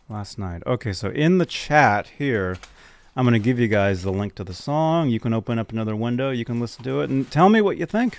[0.10, 0.62] Last night.
[0.66, 2.58] Okay, so in the chat here,
[3.16, 5.10] I'm going to give you guys the link to the song.
[5.10, 7.78] You can open up another window, you can listen to it and tell me what
[7.78, 8.18] you think.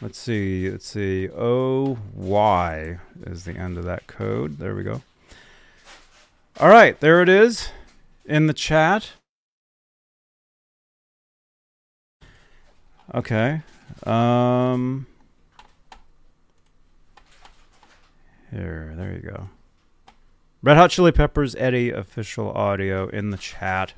[0.00, 0.70] Let's see.
[0.70, 1.28] Let's see.
[1.28, 4.58] O Y is the end of that code.
[4.58, 5.02] There we go.
[6.58, 7.70] All right, there it is
[8.24, 9.12] in the chat.
[13.14, 13.62] Okay.
[14.04, 15.06] Um
[18.50, 19.48] Here, there you go.
[20.62, 23.94] Red Hot Chili Peppers Eddie official audio in the chat.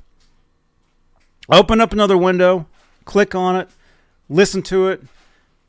[1.49, 2.67] Open up another window,
[3.03, 3.69] click on it,
[4.29, 5.01] listen to it,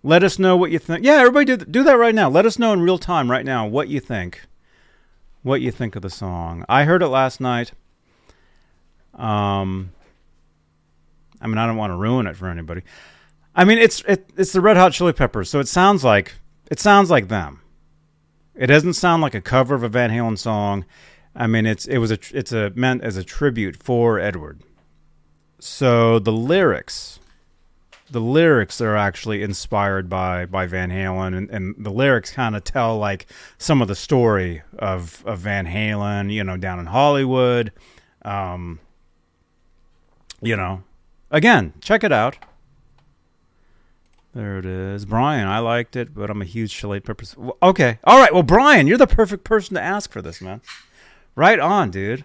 [0.02, 1.04] let us know what you think.
[1.04, 2.28] Yeah, everybody do, do that right now.
[2.28, 4.42] Let us know in real time right now what you think.
[5.42, 6.64] What you think of the song.
[6.68, 7.72] I heard it last night.
[9.14, 9.92] Um
[11.40, 12.83] I mean, I don't want to ruin it for anybody.
[13.55, 16.35] I mean, it's it, it's the Red Hot Chili Peppers, so it sounds like
[16.71, 17.61] it sounds like them.
[18.55, 20.85] It doesn't sound like a cover of a Van Halen song.
[21.35, 24.62] I mean, it's it was a it's a meant as a tribute for Edward.
[25.61, 27.21] So the lyrics,
[28.11, 32.64] the lyrics are actually inspired by by Van Halen, and, and the lyrics kind of
[32.64, 33.27] tell like
[33.59, 36.33] some of the story of of Van Halen.
[36.33, 37.73] You know, down in Hollywood.
[38.23, 38.81] Um,
[40.40, 40.83] you know,
[41.31, 42.37] again, check it out.
[44.35, 45.05] There it is.
[45.05, 47.37] Brian, I liked it, but I'm a huge Chili Peppers.
[47.62, 47.99] Okay.
[48.03, 48.35] All right.
[48.35, 50.61] Well, Brian, you're the perfect person to ask for this, man.
[51.37, 52.25] Right on, dude.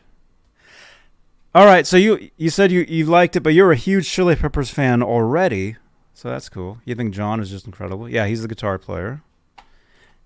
[1.53, 1.85] All right.
[1.85, 5.03] So you you said you, you liked it, but you're a huge Chili Peppers fan
[5.03, 5.77] already.
[6.15, 6.79] So that's cool.
[6.83, 8.09] You think John is just incredible?
[8.09, 9.21] Yeah, he's the guitar player.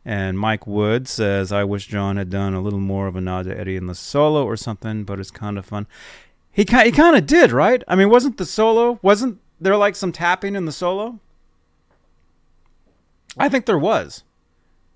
[0.06, 3.46] And Mike Wood says, I wish John had done a little more of a nod
[3.46, 5.88] to Eddie in the solo or something, but it's kind of fun.
[6.52, 7.82] He, kind he kind of did, right?
[7.88, 11.20] I mean, wasn't the solo, wasn't there like some tapping in the solo?
[13.38, 14.24] I think there was.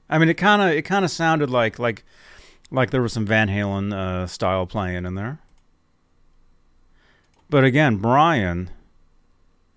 [0.10, 2.04] I mean, it kind of it kind of sounded like like
[2.72, 5.40] like there was some Van Halen uh, style playing in there.
[7.50, 8.70] But again, Brian,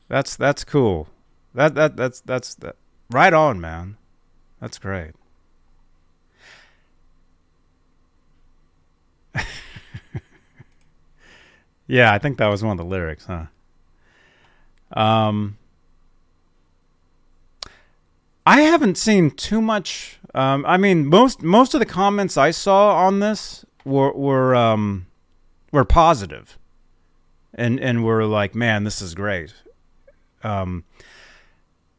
[0.08, 1.08] that's that's cool.
[1.54, 2.76] That that that's that's that,
[3.10, 3.96] right on, man.
[4.60, 5.12] That's great.
[11.86, 13.46] yeah, I think that was one of the lyrics, huh?
[14.92, 15.56] Um
[18.50, 20.18] I haven't seen too much.
[20.34, 25.06] Um, I mean, most most of the comments I saw on this were were um,
[25.70, 26.58] were positive,
[27.54, 29.54] and and were like, "Man, this is great."
[30.42, 30.82] Um,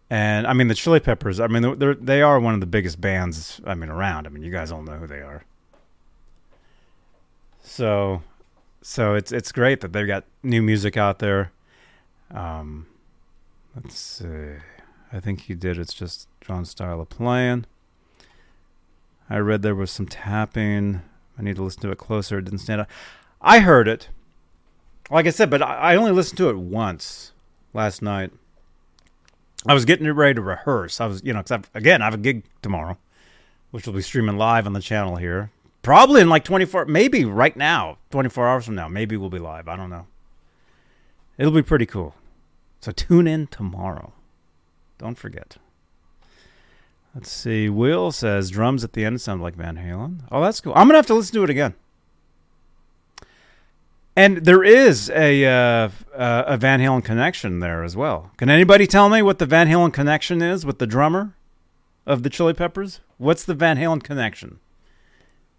[0.10, 1.40] and I mean, the Chili Peppers.
[1.40, 3.62] I mean, they're they are one of the biggest bands.
[3.66, 4.28] I mean, around.
[4.28, 5.46] I mean, you guys all know who they are.
[7.64, 8.24] So,
[8.82, 11.54] so it's it's great that they've got new music out there.
[12.30, 12.88] Um,
[13.74, 14.58] let's see.
[15.14, 15.78] I think he did.
[15.78, 17.66] It's just John's style of playing.
[19.30, 21.02] I read there was some tapping.
[21.38, 22.38] I need to listen to it closer.
[22.38, 22.88] It didn't stand out.
[23.42, 24.10] I heard it.
[25.10, 27.34] Like I said, but I only listened to it once
[27.74, 28.32] last night.
[29.68, 31.02] I was getting ready to rehearse.
[31.02, 32.98] I was, you know, because again, I have a gig tomorrow,
[33.72, 35.52] which will be streaming live on the channel here.
[35.82, 38.88] Probably in like 24, maybe right now, 24 hours from now.
[38.88, 39.68] Maybe we'll be live.
[39.68, 40.08] I don't know.
[41.38, 42.16] It'll be pretty cool.
[42.80, 44.14] So tune in tomorrow.
[45.02, 45.58] Don't forget.
[47.16, 47.70] Let's see.
[47.70, 50.20] Will says drums at the end sound like Van Halen.
[50.32, 50.74] Oh, that's cool.
[50.76, 51.74] I'm gonna have to listen to it again.
[54.16, 58.30] And there is a uh, uh, a Van Halen connection there as well.
[58.38, 61.34] Can anybody tell me what the Van Halen connection is with the drummer
[62.06, 63.00] of the Chili Peppers?
[63.18, 64.60] What's the Van Halen connection?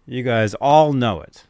[0.05, 1.43] You guys all know it.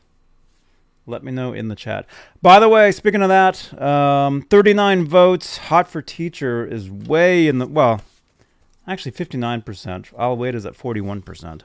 [1.06, 2.06] Let me know in the chat.
[2.42, 5.58] By the way, speaking of that, um, 39 votes.
[5.58, 8.02] Hot for teacher is way in the well,
[8.88, 10.14] actually 59%.
[10.18, 11.62] I'll wait is at 41%.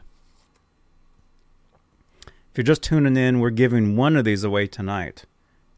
[2.27, 5.25] If you're just tuning in, we're giving one of these away tonight.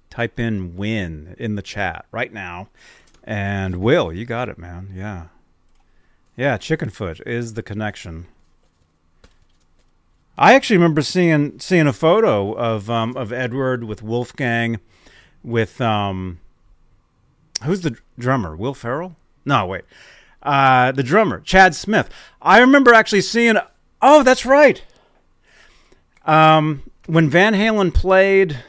[0.09, 2.69] Type in win in the chat right now.
[3.23, 4.91] And Will, you got it, man.
[4.95, 5.27] Yeah.
[6.37, 8.27] Yeah, Chickenfoot is the connection.
[10.41, 14.81] I actually remember seeing seeing a photo of um, of Edward with Wolfgang,
[15.45, 16.41] with um,
[17.63, 18.57] who's the drummer?
[18.57, 19.17] Will Ferrell?
[19.45, 19.83] No, wait,
[20.43, 22.09] uh, the drummer Chad Smith.
[22.41, 23.57] I remember actually seeing.
[24.01, 24.83] Oh, that's right.
[26.25, 28.65] Um, when Van Halen played,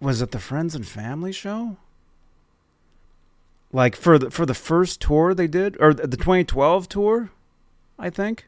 [0.00, 1.76] was it the Friends and Family show?
[3.72, 7.30] Like for the for the first tour they did, or the 2012 tour,
[7.98, 8.46] I think.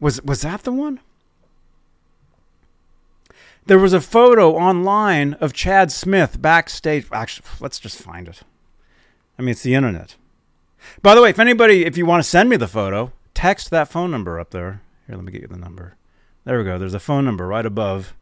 [0.00, 1.00] Was was that the one?
[3.66, 7.06] There was a photo online of Chad Smith backstage.
[7.12, 8.42] Actually, let's just find it.
[9.38, 10.14] I mean, it's the internet.
[11.02, 13.88] By the way, if anybody, if you want to send me the photo, text that
[13.88, 14.82] phone number up there.
[15.06, 15.96] Here, let me get you the number.
[16.44, 16.78] There we go.
[16.78, 18.14] There's a phone number right above.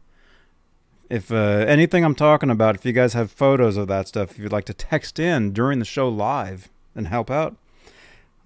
[1.11, 1.35] If uh,
[1.67, 4.65] anything I'm talking about, if you guys have photos of that stuff, if you'd like
[4.65, 7.55] to text in during the show live and help out,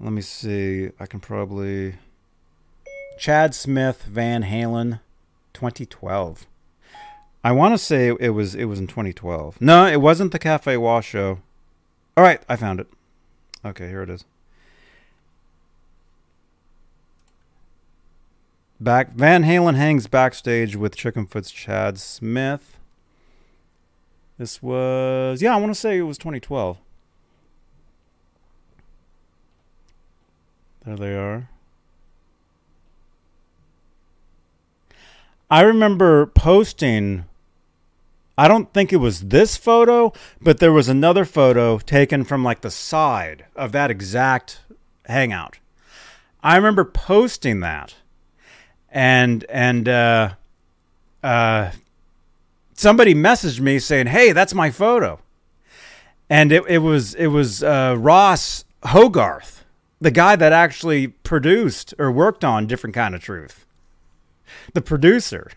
[0.02, 0.90] let me see.
[1.00, 1.96] I can probably.
[3.20, 5.02] Chad Smith Van Halen
[5.54, 6.48] 2012.
[7.44, 9.60] I want to say it was it was in 2012.
[9.62, 11.40] No, it wasn't the Cafe Wha show.
[12.16, 12.88] All right, I found it.
[13.66, 14.24] Okay, here it is.
[18.80, 22.78] Back Van Halen hangs backstage with Chickenfoot's Chad Smith.
[24.38, 26.78] This was yeah, I want to say it was 2012.
[30.86, 31.50] There they are.
[35.50, 37.26] I remember posting
[38.38, 42.62] I don't think it was this photo, but there was another photo taken from like
[42.62, 44.62] the side of that exact
[45.08, 45.60] hangout.
[46.42, 47.96] I remember posting that
[48.92, 50.30] and and uh,
[51.24, 51.72] uh,
[52.74, 55.20] somebody messaged me saying, "Hey, that's my photo,"
[56.30, 59.66] and it, it was it was uh, Ross Hogarth,
[60.00, 63.66] the guy that actually produced or worked on Different Kind of Truth,
[64.74, 65.52] the producer.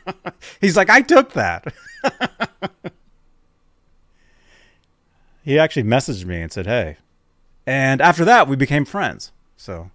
[0.60, 1.72] He's like, "I took that."
[5.44, 6.96] he actually messaged me and said, "Hey,"
[7.66, 9.32] and after that, we became friends.
[9.56, 9.90] So.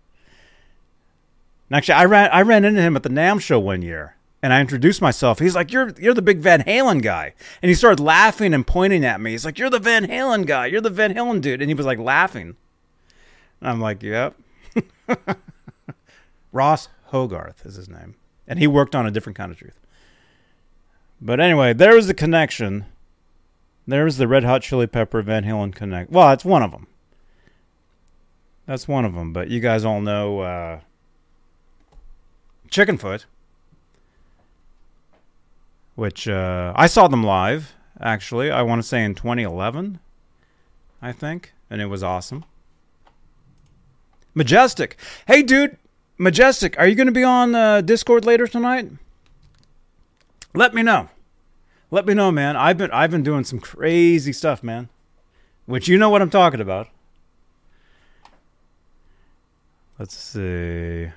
[1.69, 4.53] And actually, I ran I ran into him at the NAMM show one year, and
[4.53, 5.39] I introduced myself.
[5.39, 9.03] He's like, "You're you're the big Van Halen guy," and he started laughing and pointing
[9.03, 9.31] at me.
[9.31, 10.67] He's like, "You're the Van Halen guy.
[10.67, 12.55] You're the Van Halen dude," and he was like laughing.
[13.59, 14.35] And I'm like, "Yep."
[16.51, 18.15] Ross Hogarth is his name,
[18.47, 19.79] and he worked on a different kind of truth.
[21.19, 22.85] But anyway, there was the connection.
[23.87, 26.11] There's the Red Hot Chili Pepper Van Halen connect.
[26.11, 26.87] Well, it's one of them.
[28.65, 29.33] That's one of them.
[29.33, 30.41] But you guys all know.
[30.41, 30.79] Uh,
[32.69, 33.25] Chickenfoot,
[35.95, 38.51] which uh, I saw them live, actually.
[38.51, 39.99] I want to say in 2011,
[41.01, 42.45] I think, and it was awesome.
[44.33, 44.97] Majestic.
[45.25, 45.77] Hey, dude,
[46.17, 48.89] Majestic, are you going to be on uh, Discord later tonight?
[50.53, 51.09] Let me know.
[51.91, 52.55] Let me know, man.
[52.57, 54.89] I've been I've been doing some crazy stuff, man.
[55.65, 56.87] Which you know what I'm talking about.
[59.99, 61.11] Let's see.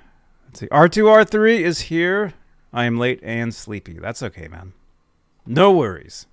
[0.46, 0.66] Let's see.
[0.68, 2.34] R2R3 is here.
[2.72, 3.94] I am late and sleepy.
[3.94, 4.72] That's okay, man.
[5.46, 6.26] No worries.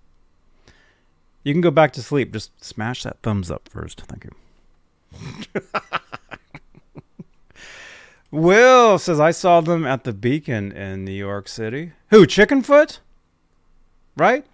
[1.44, 2.34] You can go back to sleep.
[2.34, 4.02] Just smash that thumbs up first.
[4.02, 5.62] Thank you.
[8.30, 11.94] Will says I saw them at the Beacon in New York City.
[12.10, 12.26] Who?
[12.26, 13.00] Chickenfoot?
[14.18, 14.46] Right?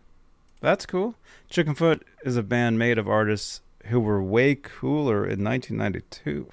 [0.61, 1.15] That's cool.
[1.49, 6.49] Chickenfoot is a band made of artists who were way cooler in 1992.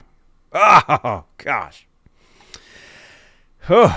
[0.53, 1.87] Oh, gosh.
[3.61, 3.97] Huh.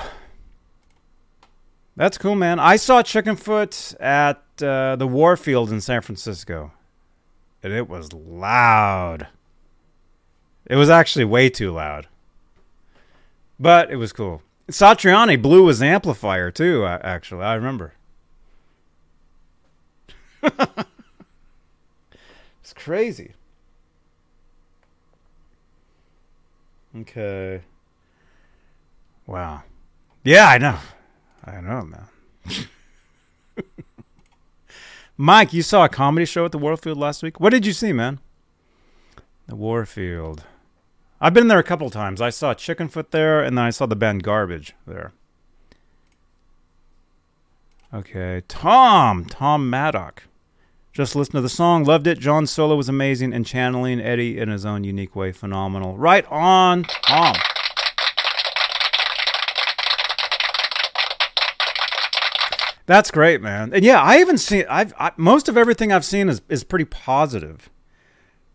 [1.96, 2.60] That's cool, man.
[2.60, 6.72] I saw Chickenfoot at uh, the Warfield in San Francisco,
[7.62, 9.28] and it was loud.
[10.66, 12.08] It was actually way too loud,
[13.64, 14.42] but it was cool.
[14.70, 16.86] Satriani blew his amplifier too.
[16.86, 17.94] Actually, I remember.
[20.44, 20.84] it's
[22.76, 23.32] crazy.
[27.00, 27.62] Okay.
[29.26, 29.64] Wow.
[30.26, 30.78] Yeah, I know.
[31.46, 32.08] I know, man.
[35.18, 37.40] Mike, you saw a comedy show at the Warfield last week.
[37.40, 38.20] What did you see, man?
[39.48, 40.44] The Warfield.
[41.24, 42.20] I've been there a couple times.
[42.20, 45.14] I saw Chickenfoot there, and then I saw the band Garbage there.
[47.94, 50.24] Okay, Tom, Tom Maddock.
[50.92, 52.20] Just listened to the song, loved it.
[52.20, 55.96] John's solo was amazing, and channeling Eddie in his own unique way, phenomenal.
[55.96, 57.38] Right on, Tom.
[62.86, 63.74] That's great, man.
[63.74, 64.66] And yeah, I haven't seen.
[64.70, 67.70] I've I, most of everything I've seen is is pretty positive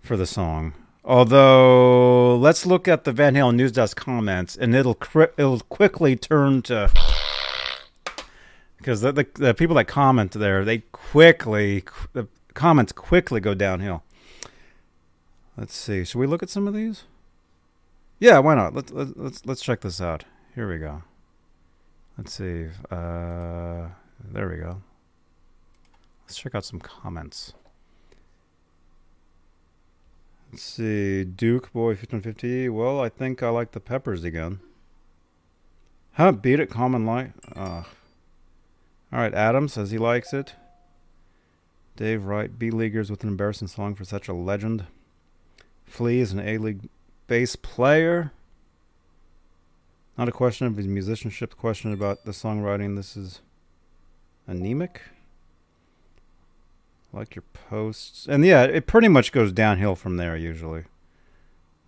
[0.03, 0.75] for the song.
[1.09, 6.17] Although, let's look at the Van Halen News Desk comments, and it'll cri- it'll quickly
[6.17, 6.91] turn to
[8.77, 11.83] because the, the, the people that comment there, they quickly
[12.13, 14.03] the comments quickly go downhill.
[15.57, 16.05] Let's see.
[16.05, 17.05] Should we look at some of these?
[18.21, 18.75] Yeah, why not?
[18.75, 20.25] Let's let's let's, let's check this out.
[20.55, 21.05] Here we go.
[22.19, 22.67] Let's see.
[22.91, 23.89] Uh,
[24.23, 24.83] there we go.
[26.27, 27.55] Let's check out some comments.
[30.51, 31.25] Let's see.
[31.25, 32.69] Duke Boy 1550.
[32.71, 34.61] Well, I think I like the peppers again.
[36.13, 36.33] Huh?
[36.33, 36.71] Beat it.
[36.71, 37.33] Common light.
[37.55, 37.87] Ugh.
[39.13, 39.35] All right.
[39.35, 40.55] Adam says he likes it.
[41.97, 42.59] Dave Wright.
[42.59, 44.87] B Leaguers with an embarrassing song for such a legend.
[45.85, 46.89] Flea is an A League
[47.27, 48.33] bass player.
[50.17, 52.97] Not a question of his musicianship, question about the songwriting.
[52.97, 53.41] This is
[54.49, 55.01] anemic.
[57.19, 58.29] Like your posts.
[58.29, 60.85] And yeah, it pretty much goes downhill from there usually.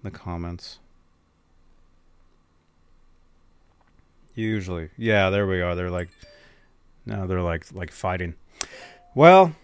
[0.03, 0.81] The comments.
[4.35, 4.91] Usually.
[4.99, 5.77] Yeah, there we are.
[5.77, 6.09] They're like
[7.07, 8.35] no, they're like like fighting.
[9.15, 9.55] Well,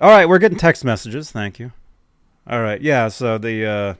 [0.00, 1.30] all right, we're getting text messages.
[1.30, 1.72] Thank you.
[2.46, 2.80] All right.
[2.82, 3.94] Yeah, so the uh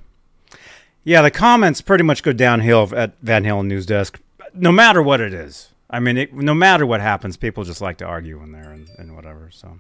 [1.03, 4.21] yeah, the comments pretty much go downhill at Van Halen News Desk
[4.53, 5.71] no matter what it is.
[5.89, 8.89] I mean, it, no matter what happens, people just like to argue in there and,
[8.99, 9.51] and whatever.
[9.51, 9.79] So,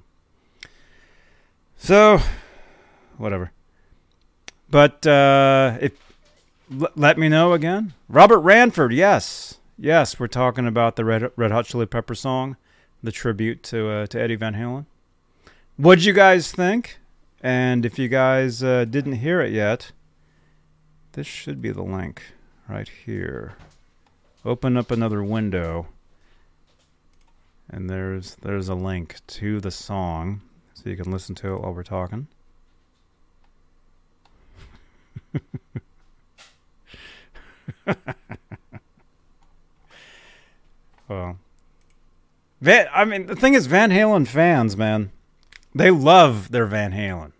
[1.77, 2.20] so
[3.16, 3.53] whatever.
[4.70, 5.93] But uh, if
[6.81, 8.93] l- let me know again, Robert Ranford.
[8.93, 12.57] Yes, yes, we're talking about the Red Red Hot Chili Pepper song,
[13.03, 14.87] the tribute to uh, to Eddie Van Halen.
[15.77, 16.99] What'd you guys think?
[17.43, 19.93] And if you guys uh, didn't hear it yet,
[21.12, 22.22] this should be the link
[22.68, 23.55] right here.
[24.45, 25.87] Open up another window
[27.68, 30.41] and there's there's a link to the song
[30.87, 32.28] so you can listen to it while we're talking.
[41.09, 41.41] well,
[42.61, 45.11] Van, I mean, the thing is, Van Halen fans, man,
[45.74, 47.32] they love their Van Halen.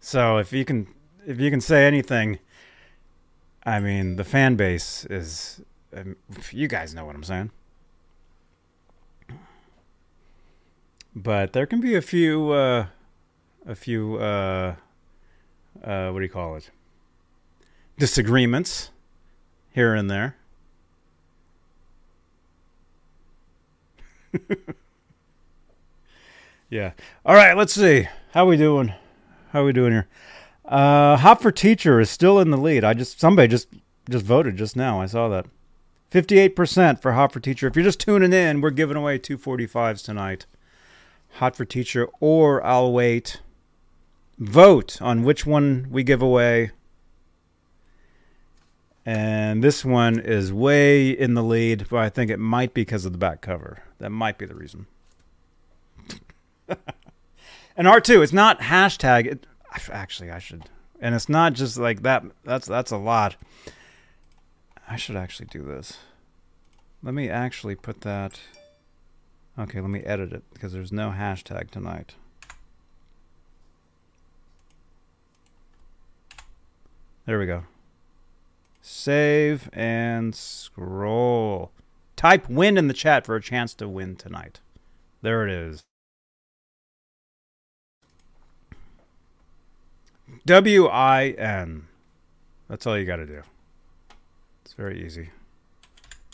[0.00, 0.88] So if you can,
[1.24, 2.40] if you can say anything,
[3.64, 5.60] I mean, the fan base is,
[5.96, 6.16] um,
[6.50, 7.52] you guys know what I'm saying.
[11.14, 12.86] But there can be a few uh,
[13.66, 14.74] a few uh,
[15.82, 16.70] uh, what do you call it?
[17.98, 18.90] Disagreements
[19.72, 20.36] here and there.
[26.70, 26.92] Yeah.
[27.24, 28.08] All right let's see.
[28.32, 28.92] How we doing?
[29.52, 30.08] How we doing here?
[30.64, 32.82] Uh hot for teacher is still in the lead.
[32.82, 33.68] I just somebody just
[34.10, 35.00] just voted just now.
[35.00, 35.46] I saw that.
[36.10, 37.68] 58% for hot for teacher.
[37.68, 40.46] If you're just tuning in we're giving away 245s tonight
[41.34, 43.40] Hot for Teacher, or I'll wait.
[44.38, 46.70] Vote on which one we give away.
[49.06, 53.04] And this one is way in the lead, but I think it might be because
[53.04, 53.82] of the back cover.
[53.98, 54.86] That might be the reason.
[56.68, 59.26] and R2, it's not hashtag.
[59.26, 59.46] It,
[59.90, 60.64] actually, I should.
[61.00, 62.24] And it's not just like that.
[62.44, 63.36] That's that's a lot.
[64.88, 65.98] I should actually do this.
[67.02, 68.40] Let me actually put that.
[69.58, 72.16] Okay, let me edit it because there's no hashtag tonight.
[77.26, 77.64] There we go.
[78.82, 81.70] Save and scroll.
[82.16, 84.60] Type win in the chat for a chance to win tonight.
[85.22, 85.82] There it is.
[90.44, 91.86] W I N.
[92.68, 93.42] That's all you got to do.
[94.64, 95.30] It's very easy.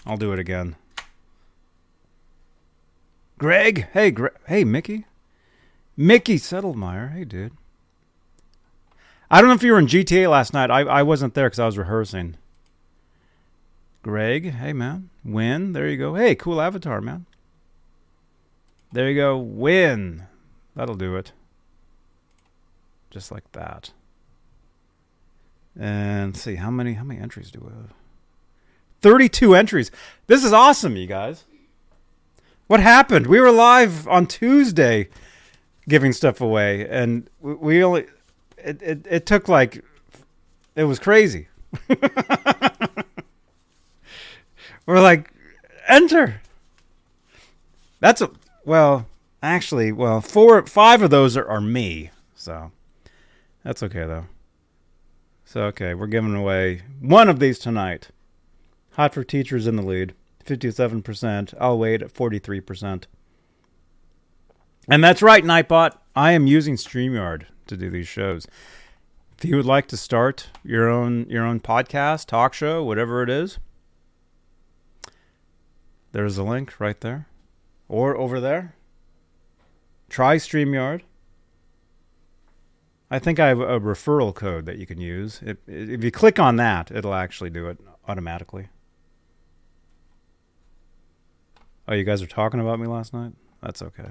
[0.07, 0.77] I'll do it again.
[3.41, 5.07] Greg, hey, Gre- hey, Mickey,
[5.97, 7.53] Mickey Settlemeyer, hey, dude.
[9.31, 10.71] I don't know if you were in GTA last night.
[10.71, 12.37] I I wasn't there because I was rehearsing.
[14.03, 15.73] Greg, hey man, win.
[15.73, 16.17] There you go.
[16.17, 17.25] Hey, cool avatar, man.
[18.93, 19.39] There you go.
[19.39, 20.25] Win.
[20.77, 21.33] That'll do it.
[23.11, 23.93] Just like that.
[25.79, 27.95] And see how many how many entries do we have?
[29.01, 29.91] 32 entries.
[30.27, 31.47] This is awesome, you guys.
[32.71, 33.27] What happened?
[33.27, 35.09] We were live on Tuesday
[35.89, 38.07] giving stuff away, and we only.
[38.59, 39.85] It, it, it took like.
[40.77, 41.49] It was crazy.
[44.87, 45.33] we're like,
[45.89, 46.43] enter.
[47.99, 48.31] That's a
[48.65, 49.09] well,
[49.43, 52.13] actually, well, four, five of those are, are me.
[52.37, 52.71] So
[53.65, 54.27] that's okay though.
[55.45, 58.11] So okay, we're giving away one of these tonight.
[58.93, 60.15] Hot for teachers in the lead,
[60.51, 61.55] fifty-seven percent.
[61.61, 63.07] I'll wait at forty-three percent.
[64.89, 65.97] And that's right, Nightbot.
[66.17, 68.49] I am using StreamYard to do these shows.
[69.39, 73.31] If you would like to start your own your own podcast, talk show, whatever it
[73.31, 73.59] is,
[76.11, 77.29] there's a link right there.
[77.89, 78.75] Or over there.
[80.09, 81.03] Try StreamYard.
[83.09, 85.41] I think I have a referral code that you can use.
[85.45, 87.79] If, if you click on that, it'll actually do it
[88.09, 88.69] automatically.
[91.89, 93.33] Oh, you guys are talking about me last night?
[93.63, 94.11] That's okay.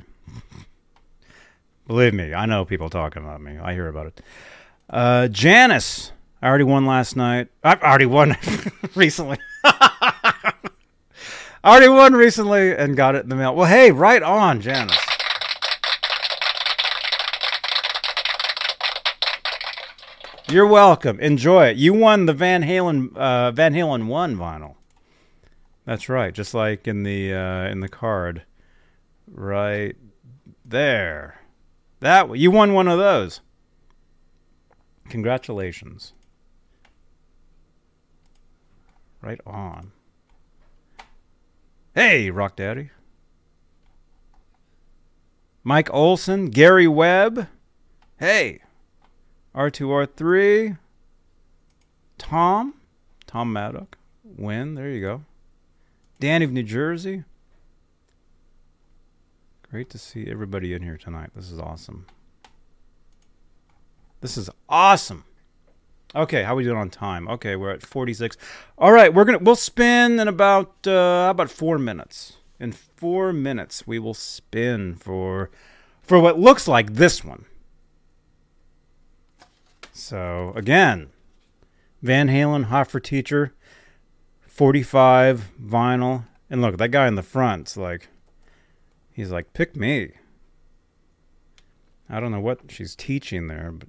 [1.87, 3.57] Believe me, I know people talking about me.
[3.57, 4.21] I hear about it.
[4.89, 6.11] Uh, Janice,
[6.41, 7.47] I already won last night.
[7.63, 8.35] I already won
[8.95, 9.37] recently.
[9.63, 10.53] I
[11.63, 13.55] already won recently and got it in the mail.
[13.55, 14.97] Well, hey, right on, Janice.
[20.49, 21.19] You're welcome.
[21.19, 21.77] Enjoy it.
[21.77, 24.75] You won the Van Halen uh, Van Halen one vinyl.
[25.89, 28.43] That's right, just like in the uh, in the card,
[29.25, 29.95] right
[30.63, 31.41] there.
[31.99, 33.41] That you won one of those.
[35.09, 36.13] Congratulations.
[39.19, 39.91] Right on.
[41.95, 42.91] Hey, Rock Daddy.
[45.63, 47.47] Mike Olson, Gary Webb.
[48.19, 48.59] Hey.
[49.55, 50.77] R2R3.
[52.19, 52.75] Tom.
[53.25, 53.97] Tom Maddock.
[54.23, 54.75] Win.
[54.75, 55.23] There you go.
[56.19, 57.23] Danny of New Jersey.
[59.69, 61.29] Great to see everybody in here tonight.
[61.33, 62.07] This is awesome.
[64.19, 65.23] This is awesome.
[66.13, 67.27] Okay, how are we doing on time?
[67.29, 68.35] Okay, we're at 46.
[68.77, 72.37] All right, we're gonna we'll spin in about uh, about four minutes.
[72.59, 75.51] In four minutes, we will spin for
[76.01, 77.45] for what looks like this one.
[79.93, 81.11] So again,
[82.01, 83.53] Van Halen, Hot for Teacher,
[84.59, 88.09] 45 vinyl, and look, that guy in the front's like,
[89.09, 90.11] he's like, pick me.
[92.09, 93.87] I don't know what she's teaching there, but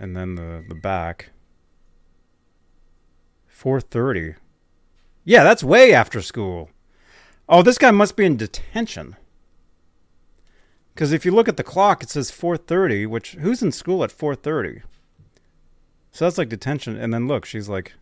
[0.00, 1.32] and then the the back
[3.54, 4.36] 4:30.
[5.22, 6.70] Yeah, that's way after school.
[7.50, 9.16] Oh, this guy must be in detention.
[10.94, 14.10] Cuz if you look at the clock it says 4:30, which who's in school at
[14.10, 14.80] 4:30?
[16.10, 17.92] So that's like detention and then look, she's like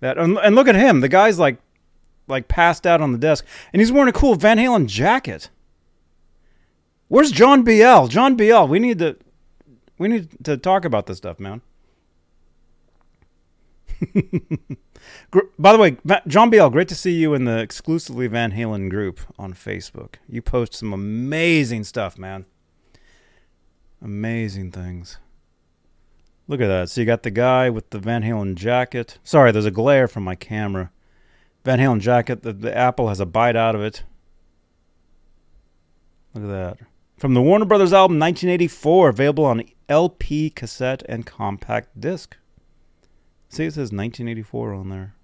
[0.00, 1.00] that and, and look at him.
[1.00, 1.58] The guy's like
[2.26, 5.50] like passed out on the desk and he's wearing a cool Van Halen jacket.
[7.08, 8.06] Where's John BL?
[8.06, 9.16] John BL, we need to
[9.98, 11.60] we need to talk about this stuff, man.
[15.58, 15.96] By the way,
[16.26, 20.14] John BL, great to see you in the exclusively Van Halen group on Facebook.
[20.28, 22.46] You post some amazing stuff, man.
[24.02, 25.18] Amazing things.
[26.50, 26.90] Look at that.
[26.90, 29.18] So you got the guy with the Van Halen jacket.
[29.22, 30.90] Sorry, there's a glare from my camera.
[31.64, 32.42] Van Halen jacket.
[32.42, 34.02] The, the apple has a bite out of it.
[36.34, 36.78] Look at that.
[37.18, 42.36] From the Warner Brothers album 1984, available on LP, cassette, and compact disc.
[43.48, 45.14] See, it says 1984 on there.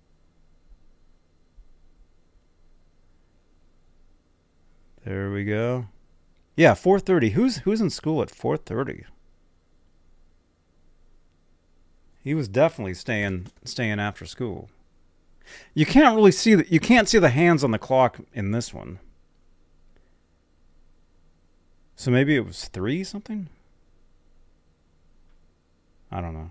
[5.05, 5.87] There we go.
[6.55, 7.33] Yeah, 4:30.
[7.33, 9.07] Who's who's in school at 4:30?
[12.27, 14.69] He was definitely staying staying after school.
[15.75, 16.73] You can't really see that.
[16.73, 18.99] You can't see the hands on the clock in this one.
[21.95, 23.49] So maybe it was three something?
[26.11, 26.51] I don't know.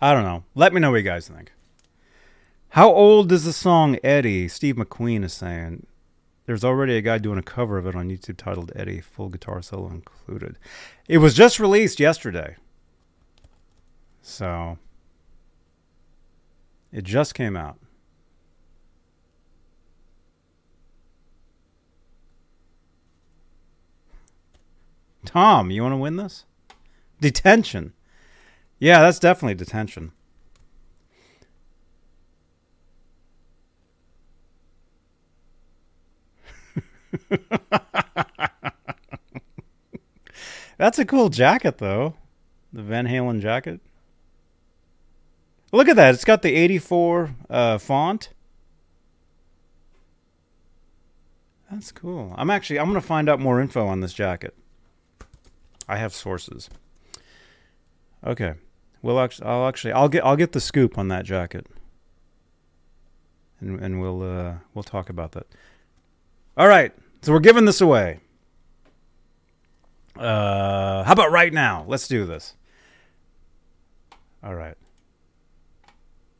[0.00, 0.44] I don't know.
[0.54, 1.52] Let me know what you guys think.
[2.70, 4.48] How old is the song Eddie?
[4.48, 5.86] Steve McQueen is saying.
[6.46, 9.60] There's already a guy doing a cover of it on YouTube titled Eddie, full guitar
[9.62, 10.58] solo included.
[11.08, 12.56] It was just released yesterday.
[14.22, 14.78] So,
[16.92, 17.78] it just came out.
[25.24, 26.44] Tom, you want to win this?
[27.20, 27.92] Detention.
[28.78, 30.12] Yeah, that's definitely detention.
[40.78, 42.14] That's a cool jacket, though.
[42.72, 43.80] The Van Halen jacket.
[45.72, 46.14] Look at that.
[46.14, 48.30] It's got the 84 uh, font.
[51.70, 52.34] That's cool.
[52.36, 54.54] I'm actually I'm going to find out more info on this jacket.
[55.88, 56.70] I have sources.
[58.24, 58.54] Okay.
[59.02, 61.66] We'll actually, I'll actually, I'll get, I'll get the scoop on that jacket.
[63.60, 65.46] and and we'll uh, we'll talk about that.
[66.56, 66.92] All right,
[67.26, 68.20] so we're giving this away.
[70.16, 71.84] Uh, how about right now?
[71.88, 72.54] Let's do this.
[74.44, 74.76] All right.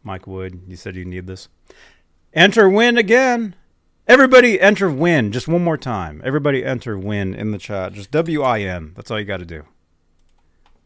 [0.05, 1.49] Mike Wood, you said you need this.
[2.33, 3.57] Enter win again.
[4.07, 6.23] Everybody enter win just one more time.
[6.25, 7.93] Everybody enter win in the chat.
[7.93, 8.93] Just W I N.
[8.95, 9.65] That's all you got to do.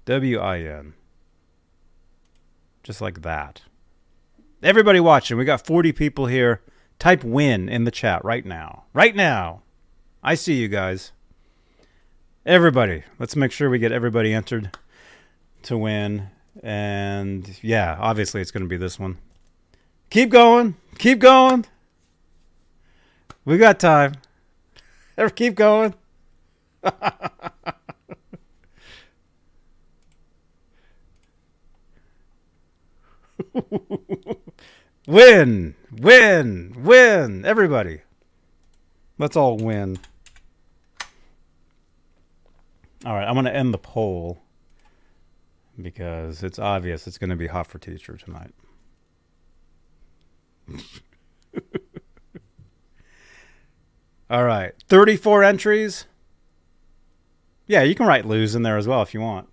[0.06, 0.94] W I N.
[2.82, 3.60] Just like that.
[4.62, 6.62] Everybody watching, we got 40 people here.
[6.98, 8.84] Type win in the chat right now.
[8.94, 9.60] Right now.
[10.22, 11.12] I see you guys.
[12.44, 14.76] Everybody, let's make sure we get everybody entered
[15.62, 16.28] to win.
[16.62, 19.16] And yeah, obviously it's going to be this one.
[20.10, 20.76] Keep going.
[20.98, 21.64] Keep going.
[23.46, 24.12] We got time.
[25.16, 25.94] Ever keep going.
[35.06, 37.44] win, win, win.
[37.46, 38.00] Everybody.
[39.18, 39.98] Let's all win.
[43.04, 44.42] All right, I'm going to end the poll
[45.80, 48.52] because it's obvious it's going to be hot for teacher tonight.
[54.30, 56.04] All right, 34 entries.
[57.66, 59.48] Yeah, you can write lose in there as well if you want.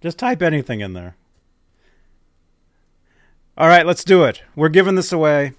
[0.00, 1.16] Just type anything in there.
[3.58, 4.42] All right, let's do it.
[4.56, 5.52] We're giving this away.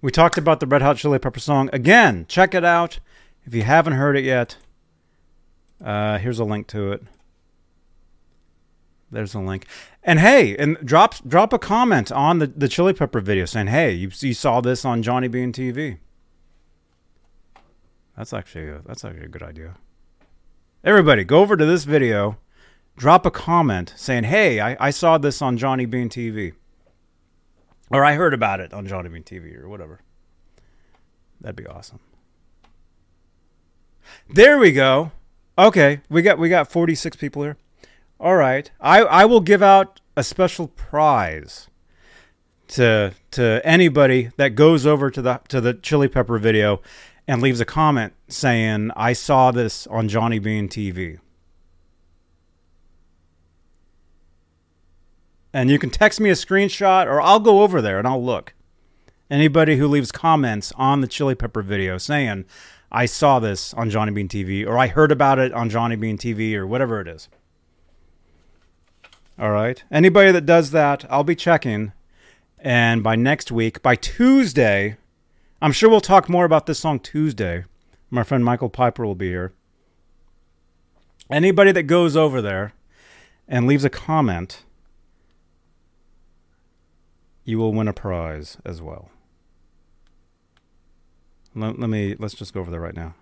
[0.00, 1.68] We talked about the Red Hot Chili Pepper song.
[1.72, 3.00] Again, check it out.
[3.44, 4.56] If you haven't heard it yet,
[5.84, 7.02] uh, here's a link to it.
[9.10, 9.66] There's a link.
[10.02, 13.92] And hey, and drop drop a comment on the, the Chili Pepper video saying, hey,
[13.92, 15.98] you, you saw this on Johnny Bean TV.
[18.16, 19.74] That's actually a, that's actually a good idea.
[20.82, 22.38] Everybody, go over to this video,
[22.96, 26.54] drop a comment saying, hey, I, I saw this on Johnny Bean TV.
[27.90, 30.00] Or I heard about it on Johnny Bean TV or whatever.
[31.40, 32.00] That'd be awesome.
[34.28, 35.12] There we go.
[35.58, 37.56] Okay, we got we got 46 people here.
[38.18, 38.70] All right.
[38.80, 41.68] I I will give out a special prize
[42.68, 46.80] to to anybody that goes over to the to the chili pepper video
[47.28, 51.18] and leaves a comment saying I saw this on Johnny Bean TV.
[55.52, 58.54] And you can text me a screenshot or I'll go over there and I'll look.
[59.30, 62.44] Anybody who leaves comments on the chili pepper video saying
[62.94, 66.18] I saw this on Johnny Bean TV or I heard about it on Johnny Bean
[66.18, 67.30] TV or whatever it is.
[69.38, 69.82] All right.
[69.90, 71.92] Anybody that does that, I'll be checking.
[72.58, 74.98] And by next week, by Tuesday,
[75.62, 77.64] I'm sure we'll talk more about this song Tuesday.
[78.10, 79.54] My friend Michael Piper will be here.
[81.30, 82.74] Anybody that goes over there
[83.48, 84.64] and leaves a comment,
[87.44, 89.10] you will win a prize as well.
[91.54, 93.14] Let, let me let's just go over there right now.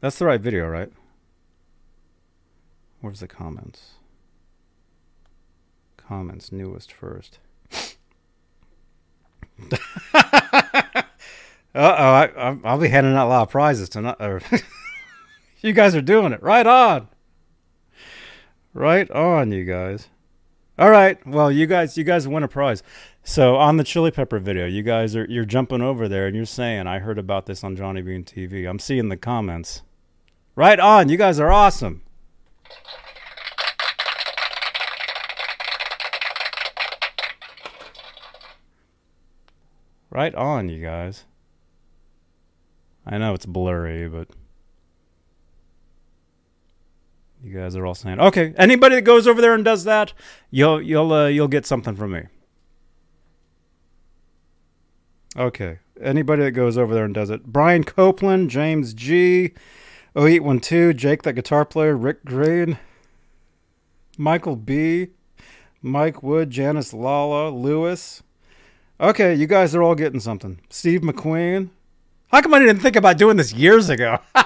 [0.00, 0.90] That's the right video, right?
[3.00, 3.92] Where's the comments?
[5.96, 7.38] Comments newest first.
[9.72, 11.02] uh
[11.74, 14.16] oh, I, I'll be handing out a lot of prizes tonight.
[15.60, 17.08] you guys are doing it right on,
[18.74, 20.08] right on, you guys.
[20.78, 22.82] All right, well, you guys, you guys win a prize.
[23.24, 26.44] So on the chili pepper video, you guys are you're jumping over there and you're
[26.44, 29.82] saying, "I heard about this on Johnny Bean TV." I'm seeing the comments.
[30.56, 32.02] Right on, you guys are awesome.
[40.10, 41.24] Right on, you guys.
[43.06, 44.28] I know it's blurry, but
[47.42, 50.12] you guys are all saying, "Okay." Anybody that goes over there and does that,
[50.50, 52.22] you'll you'll uh, you'll get something from me.
[55.36, 55.78] Okay.
[56.00, 57.44] Anybody that goes over there and does it.
[57.44, 59.52] Brian Copeland, James G,
[60.16, 62.78] 0812, Jake, that guitar player, Rick Green,
[64.18, 65.08] Michael B,
[65.80, 68.22] Mike Wood, Janice Lala, Lewis.
[69.00, 70.60] Okay, you guys are all getting something.
[70.68, 71.70] Steve McQueen.
[72.28, 74.18] How come I didn't think about doing this years ago?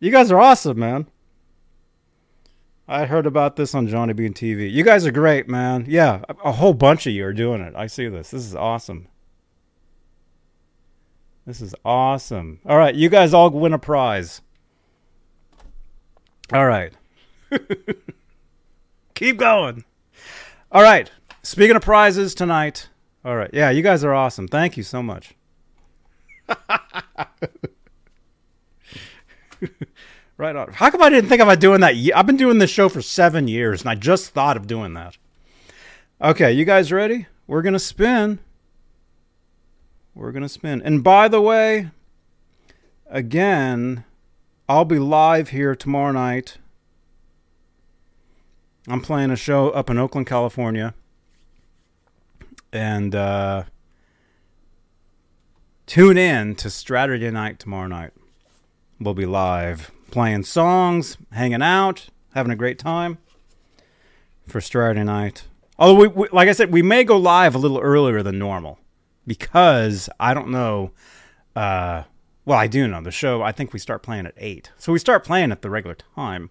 [0.00, 1.06] you guys are awesome, man.
[2.92, 4.70] I heard about this on Johnny Bean TV.
[4.70, 5.86] You guys are great, man.
[5.88, 7.74] Yeah, a whole bunch of you are doing it.
[7.74, 8.32] I see this.
[8.32, 9.08] This is awesome.
[11.46, 12.60] This is awesome.
[12.66, 14.42] All right, you guys all win a prize.
[16.52, 16.92] All right.
[19.14, 19.84] Keep going.
[20.70, 21.10] All right.
[21.42, 22.90] Speaking of prizes tonight.
[23.24, 23.50] All right.
[23.54, 24.48] Yeah, you guys are awesome.
[24.48, 25.34] Thank you so much.
[30.42, 30.72] right on.
[30.72, 31.94] How come I didn't think about doing that?
[32.14, 35.16] I've been doing this show for seven years, and I just thought of doing that.
[36.20, 37.26] Okay, you guys ready?
[37.46, 38.40] We're going to spin.
[40.14, 40.82] We're going to spin.
[40.82, 41.90] And by the way,
[43.08, 44.04] again,
[44.68, 46.58] I'll be live here tomorrow night.
[48.88, 50.94] I'm playing a show up in Oakland, California.
[52.72, 53.64] And uh,
[55.86, 58.12] tune in to Saturday night tomorrow night.
[58.98, 63.18] We'll be live playing songs, hanging out, having a great time
[64.46, 65.44] for Saturday night.
[65.78, 68.78] Although, we, we, like I said, we may go live a little earlier than normal
[69.26, 70.92] because I don't know.
[71.56, 72.04] Uh,
[72.44, 73.42] well, I do know the show.
[73.42, 76.50] I think we start playing at eight, so we start playing at the regular time.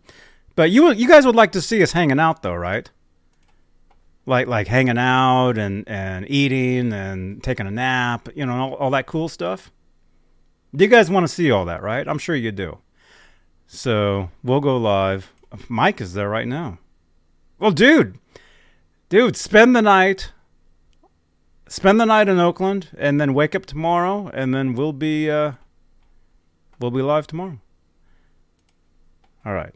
[0.56, 2.90] But you you guys would like to see us hanging out, though, right?
[4.26, 8.90] Like like hanging out and and eating and taking a nap, you know, all, all
[8.92, 9.72] that cool stuff.
[10.76, 12.08] Do you guys want to see all that, right?
[12.08, 12.80] I'm sure you do.
[13.74, 15.32] So we'll go live.
[15.70, 16.78] Mike is there right now.
[17.58, 18.20] Well, dude,
[19.08, 20.34] dude, spend the night.
[21.70, 25.54] Spend the night in Oakland, and then wake up tomorrow, and then we'll be uh,
[26.82, 27.60] we'll be live tomorrow.
[29.46, 29.74] All right,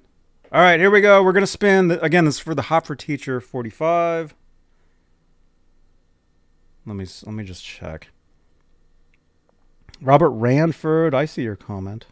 [0.52, 0.78] all right.
[0.78, 1.24] Here we go.
[1.24, 2.26] We're gonna spin the, again.
[2.26, 4.36] This is for the Hot for Teacher 45.
[6.86, 8.10] Let me let me just check.
[10.02, 12.08] Robert Ranford, I see your comment.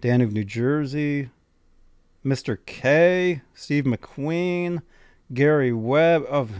[0.00, 1.30] Dan of New Jersey,
[2.24, 2.58] Mr.
[2.66, 4.82] K, Steve McQueen,
[5.32, 6.24] Gary Webb.
[6.28, 6.50] Of,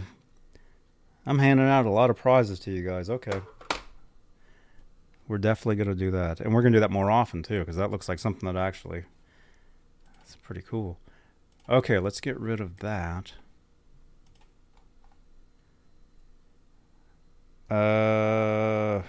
[1.25, 3.09] I'm handing out a lot of prizes to you guys.
[3.09, 3.41] Okay.
[5.27, 6.39] We're definitely going to do that.
[6.39, 8.59] And we're going to do that more often, too, because that looks like something that
[8.59, 9.03] actually.
[10.17, 10.99] That's pretty cool.
[11.69, 13.33] Okay, let's get rid of that.
[17.69, 19.03] Uh.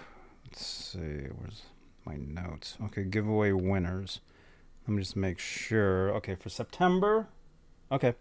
[0.58, 1.62] Let's see, where's
[2.08, 2.78] my notes?
[2.86, 4.20] Okay, giveaway winners.
[4.86, 6.10] Let me just make sure.
[6.14, 7.28] Okay, for September.
[7.92, 8.14] Okay.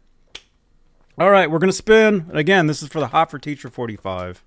[1.17, 2.29] All right, we're going to spin.
[2.33, 4.43] Again, this is for the Hot for Teacher 45.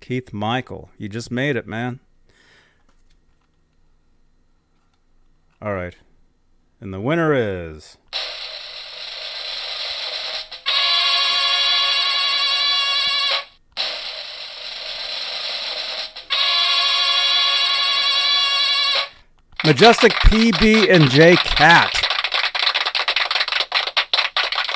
[0.00, 2.00] Keith Michael, you just made it, man.
[5.62, 5.96] All right.
[6.80, 7.98] And the winner is.
[19.62, 21.92] Majestic PB and J Cat.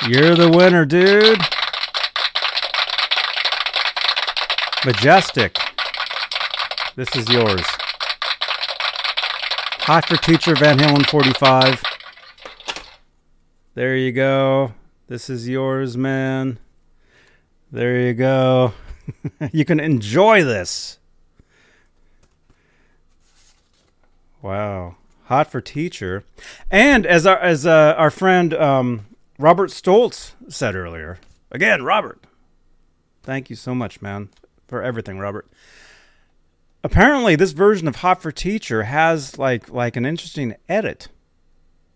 [0.07, 1.41] You're the winner, dude.
[4.85, 5.57] Majestic.
[6.97, 7.65] This is yours.
[9.87, 11.83] Hot for Teacher Van Halen 45.
[13.73, 14.75] There you go.
[15.07, 16.59] This is yours, man.
[17.73, 18.75] There you go.
[19.53, 20.99] you can enjoy this.
[24.45, 24.97] Wow,
[25.29, 26.23] hot for teacher,
[26.71, 29.07] and as our as uh, our friend um,
[29.39, 31.19] Robert Stoltz said earlier.
[31.51, 32.27] Again, Robert,
[33.23, 34.29] thank you so much, man,
[34.69, 35.51] for everything, Robert.
[36.83, 41.09] Apparently, this version of Hot for Teacher has like like an interesting edit.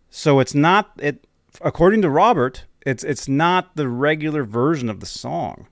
[0.08, 1.26] So it's not it
[1.60, 5.66] according to Robert, it's it's not the regular version of the song.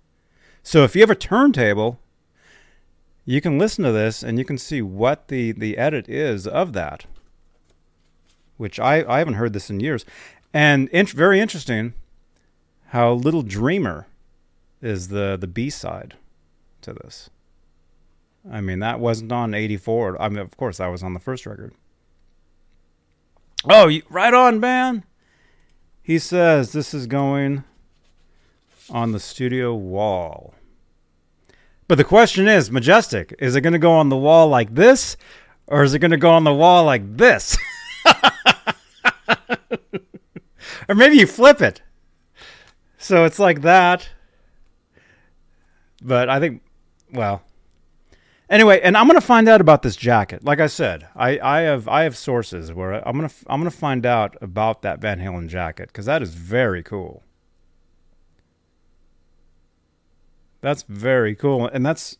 [0.62, 2.00] So if you have a turntable
[3.26, 6.72] you can listen to this and you can see what the, the edit is of
[6.72, 7.04] that,
[8.56, 10.06] which I, I haven't heard this in years.
[10.54, 11.92] And very interesting
[12.90, 14.06] how Little Dreamer
[14.80, 16.14] is the, the B side
[16.82, 17.28] to this.
[18.50, 20.22] I mean, that wasn't on 84.
[20.22, 21.74] I mean, of course, that was on the first record.
[23.68, 25.04] Oh, you, right on, man.
[26.00, 27.64] He says this is going
[28.88, 30.54] on the studio wall.
[31.88, 35.16] But the question is, Majestic, is it going to go on the wall like this
[35.66, 37.56] or is it going to go on the wall like this?
[40.88, 41.82] or maybe you flip it.
[42.98, 44.08] So it's like that.
[46.02, 46.62] But I think,
[47.12, 47.42] well,
[48.48, 50.44] anyway, and I'm gonna find out about this jacket.
[50.44, 54.04] Like I said, I, I have I have sources where I'm gonna I'm gonna find
[54.06, 57.22] out about that Van Halen jacket because that is very cool.
[60.66, 61.68] That's very cool.
[61.68, 62.18] And that's,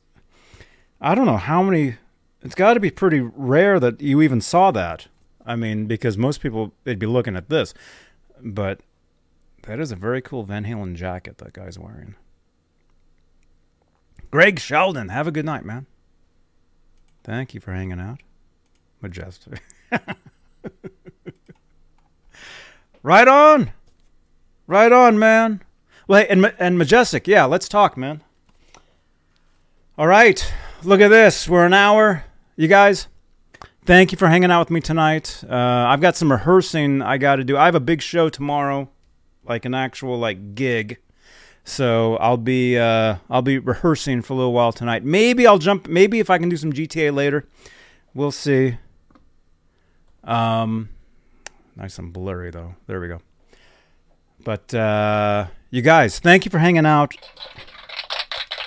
[1.01, 1.97] I don't know how many,
[2.43, 5.09] it's got to be pretty rare that you even saw that.
[5.45, 7.75] I mean, because most people, they'd be looking at this.
[8.41, 8.83] But
[9.63, 12.15] that is a very cool Van Halen jacket that guy's wearing.
[14.31, 15.87] Greg Sheldon, have a good night, man.
[17.25, 18.21] Thank you for hanging out.
[19.01, 19.61] Majestic.
[23.03, 23.73] right on.
[24.69, 25.65] Right on, man.
[26.07, 28.23] Well, hey, and, and Majestic, yeah, let's talk, man.
[29.99, 31.49] All right, look at this.
[31.49, 32.27] We're an hour.
[32.55, 33.09] You guys,
[33.87, 35.43] thank you for hanging out with me tonight.
[35.49, 37.57] Uh, I've got some rehearsing I got to do.
[37.57, 38.91] I have a big show tomorrow,
[39.43, 40.99] like an actual like gig.
[41.65, 45.03] So I'll be uh, I'll be rehearsing for a little while tonight.
[45.03, 45.89] Maybe I'll jump.
[45.89, 47.49] Maybe if I can do some GTA later,
[48.13, 48.77] we'll see.
[50.25, 50.91] Um,
[51.75, 52.75] nice and blurry though.
[52.87, 53.23] There we go.
[54.45, 57.15] But uh, you guys, thank you for hanging out.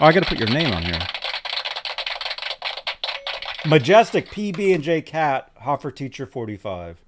[0.01, 0.99] Oh, I got to put your name on here.
[3.65, 7.01] Majestic PB and J Cat Hoffer Teacher 45.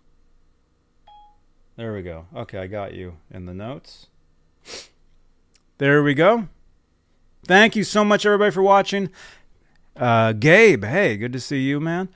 [1.78, 2.26] There we go.
[2.36, 4.08] Okay, I got you in the notes.
[5.78, 6.47] There we go.
[7.45, 9.10] Thank you so much, everybody, for watching.
[9.95, 12.10] Uh, Gabe, hey, good to see you, man.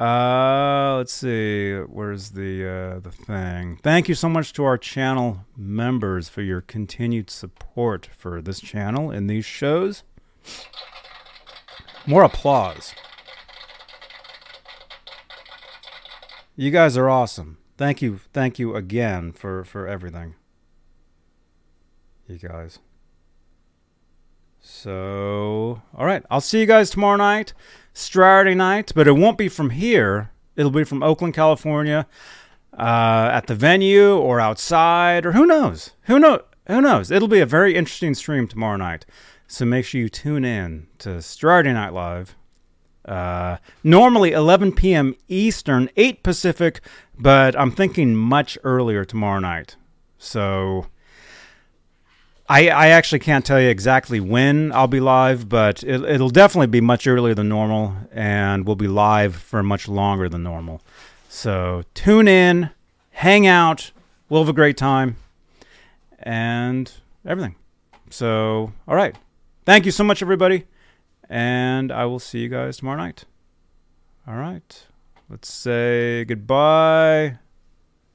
[0.00, 1.74] Uh, let's see.
[1.74, 3.78] Where's the uh, the thing?
[3.82, 9.10] Thank you so much to our channel members for your continued support for this channel
[9.10, 10.02] and these shows.
[12.06, 12.94] More applause.
[16.56, 17.58] You guys are awesome.
[17.76, 20.36] Thank you, thank you again for for everything.
[22.28, 22.78] You guys.
[24.60, 27.52] So, all right, I'll see you guys tomorrow night,
[27.92, 30.30] Saturday night, but it won't be from here.
[30.56, 32.06] It'll be from Oakland, California,
[32.72, 35.90] uh, at the venue or outside, or who knows?
[36.02, 36.42] Who know?
[36.66, 37.10] Who knows?
[37.10, 39.04] It'll be a very interesting stream tomorrow night.
[39.48, 42.36] So make sure you tune in to Saturday Night Live.
[43.04, 45.14] Uh, normally 11 p.m.
[45.28, 46.80] Eastern, 8 Pacific,
[47.18, 49.76] but I'm thinking much earlier tomorrow night.
[50.18, 50.86] So
[52.48, 56.66] I, I actually can't tell you exactly when I'll be live, but it, it'll definitely
[56.66, 60.82] be much earlier than normal, and we'll be live for much longer than normal.
[61.28, 62.70] So tune in,
[63.12, 63.92] hang out,
[64.28, 65.16] we'll have a great time,
[66.20, 66.90] and
[67.24, 67.56] everything.
[68.10, 69.16] So, all right.
[69.64, 70.66] Thank you so much, everybody,
[71.34, 73.24] and I will see you guys tomorrow night.
[74.24, 74.86] All right.
[75.28, 77.40] Let's say goodbye.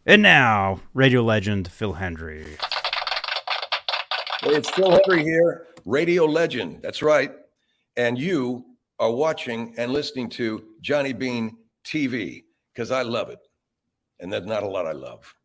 [0.05, 2.47] And now, radio legend Phil Hendrie.
[4.39, 6.80] Hey, it's Phil Hendrie here, radio legend.
[6.82, 7.34] That's right.
[7.97, 8.63] And you
[8.99, 13.39] are watching and listening to Johnny Bean TV because I love it.
[14.22, 15.36] And there's not a lot I love.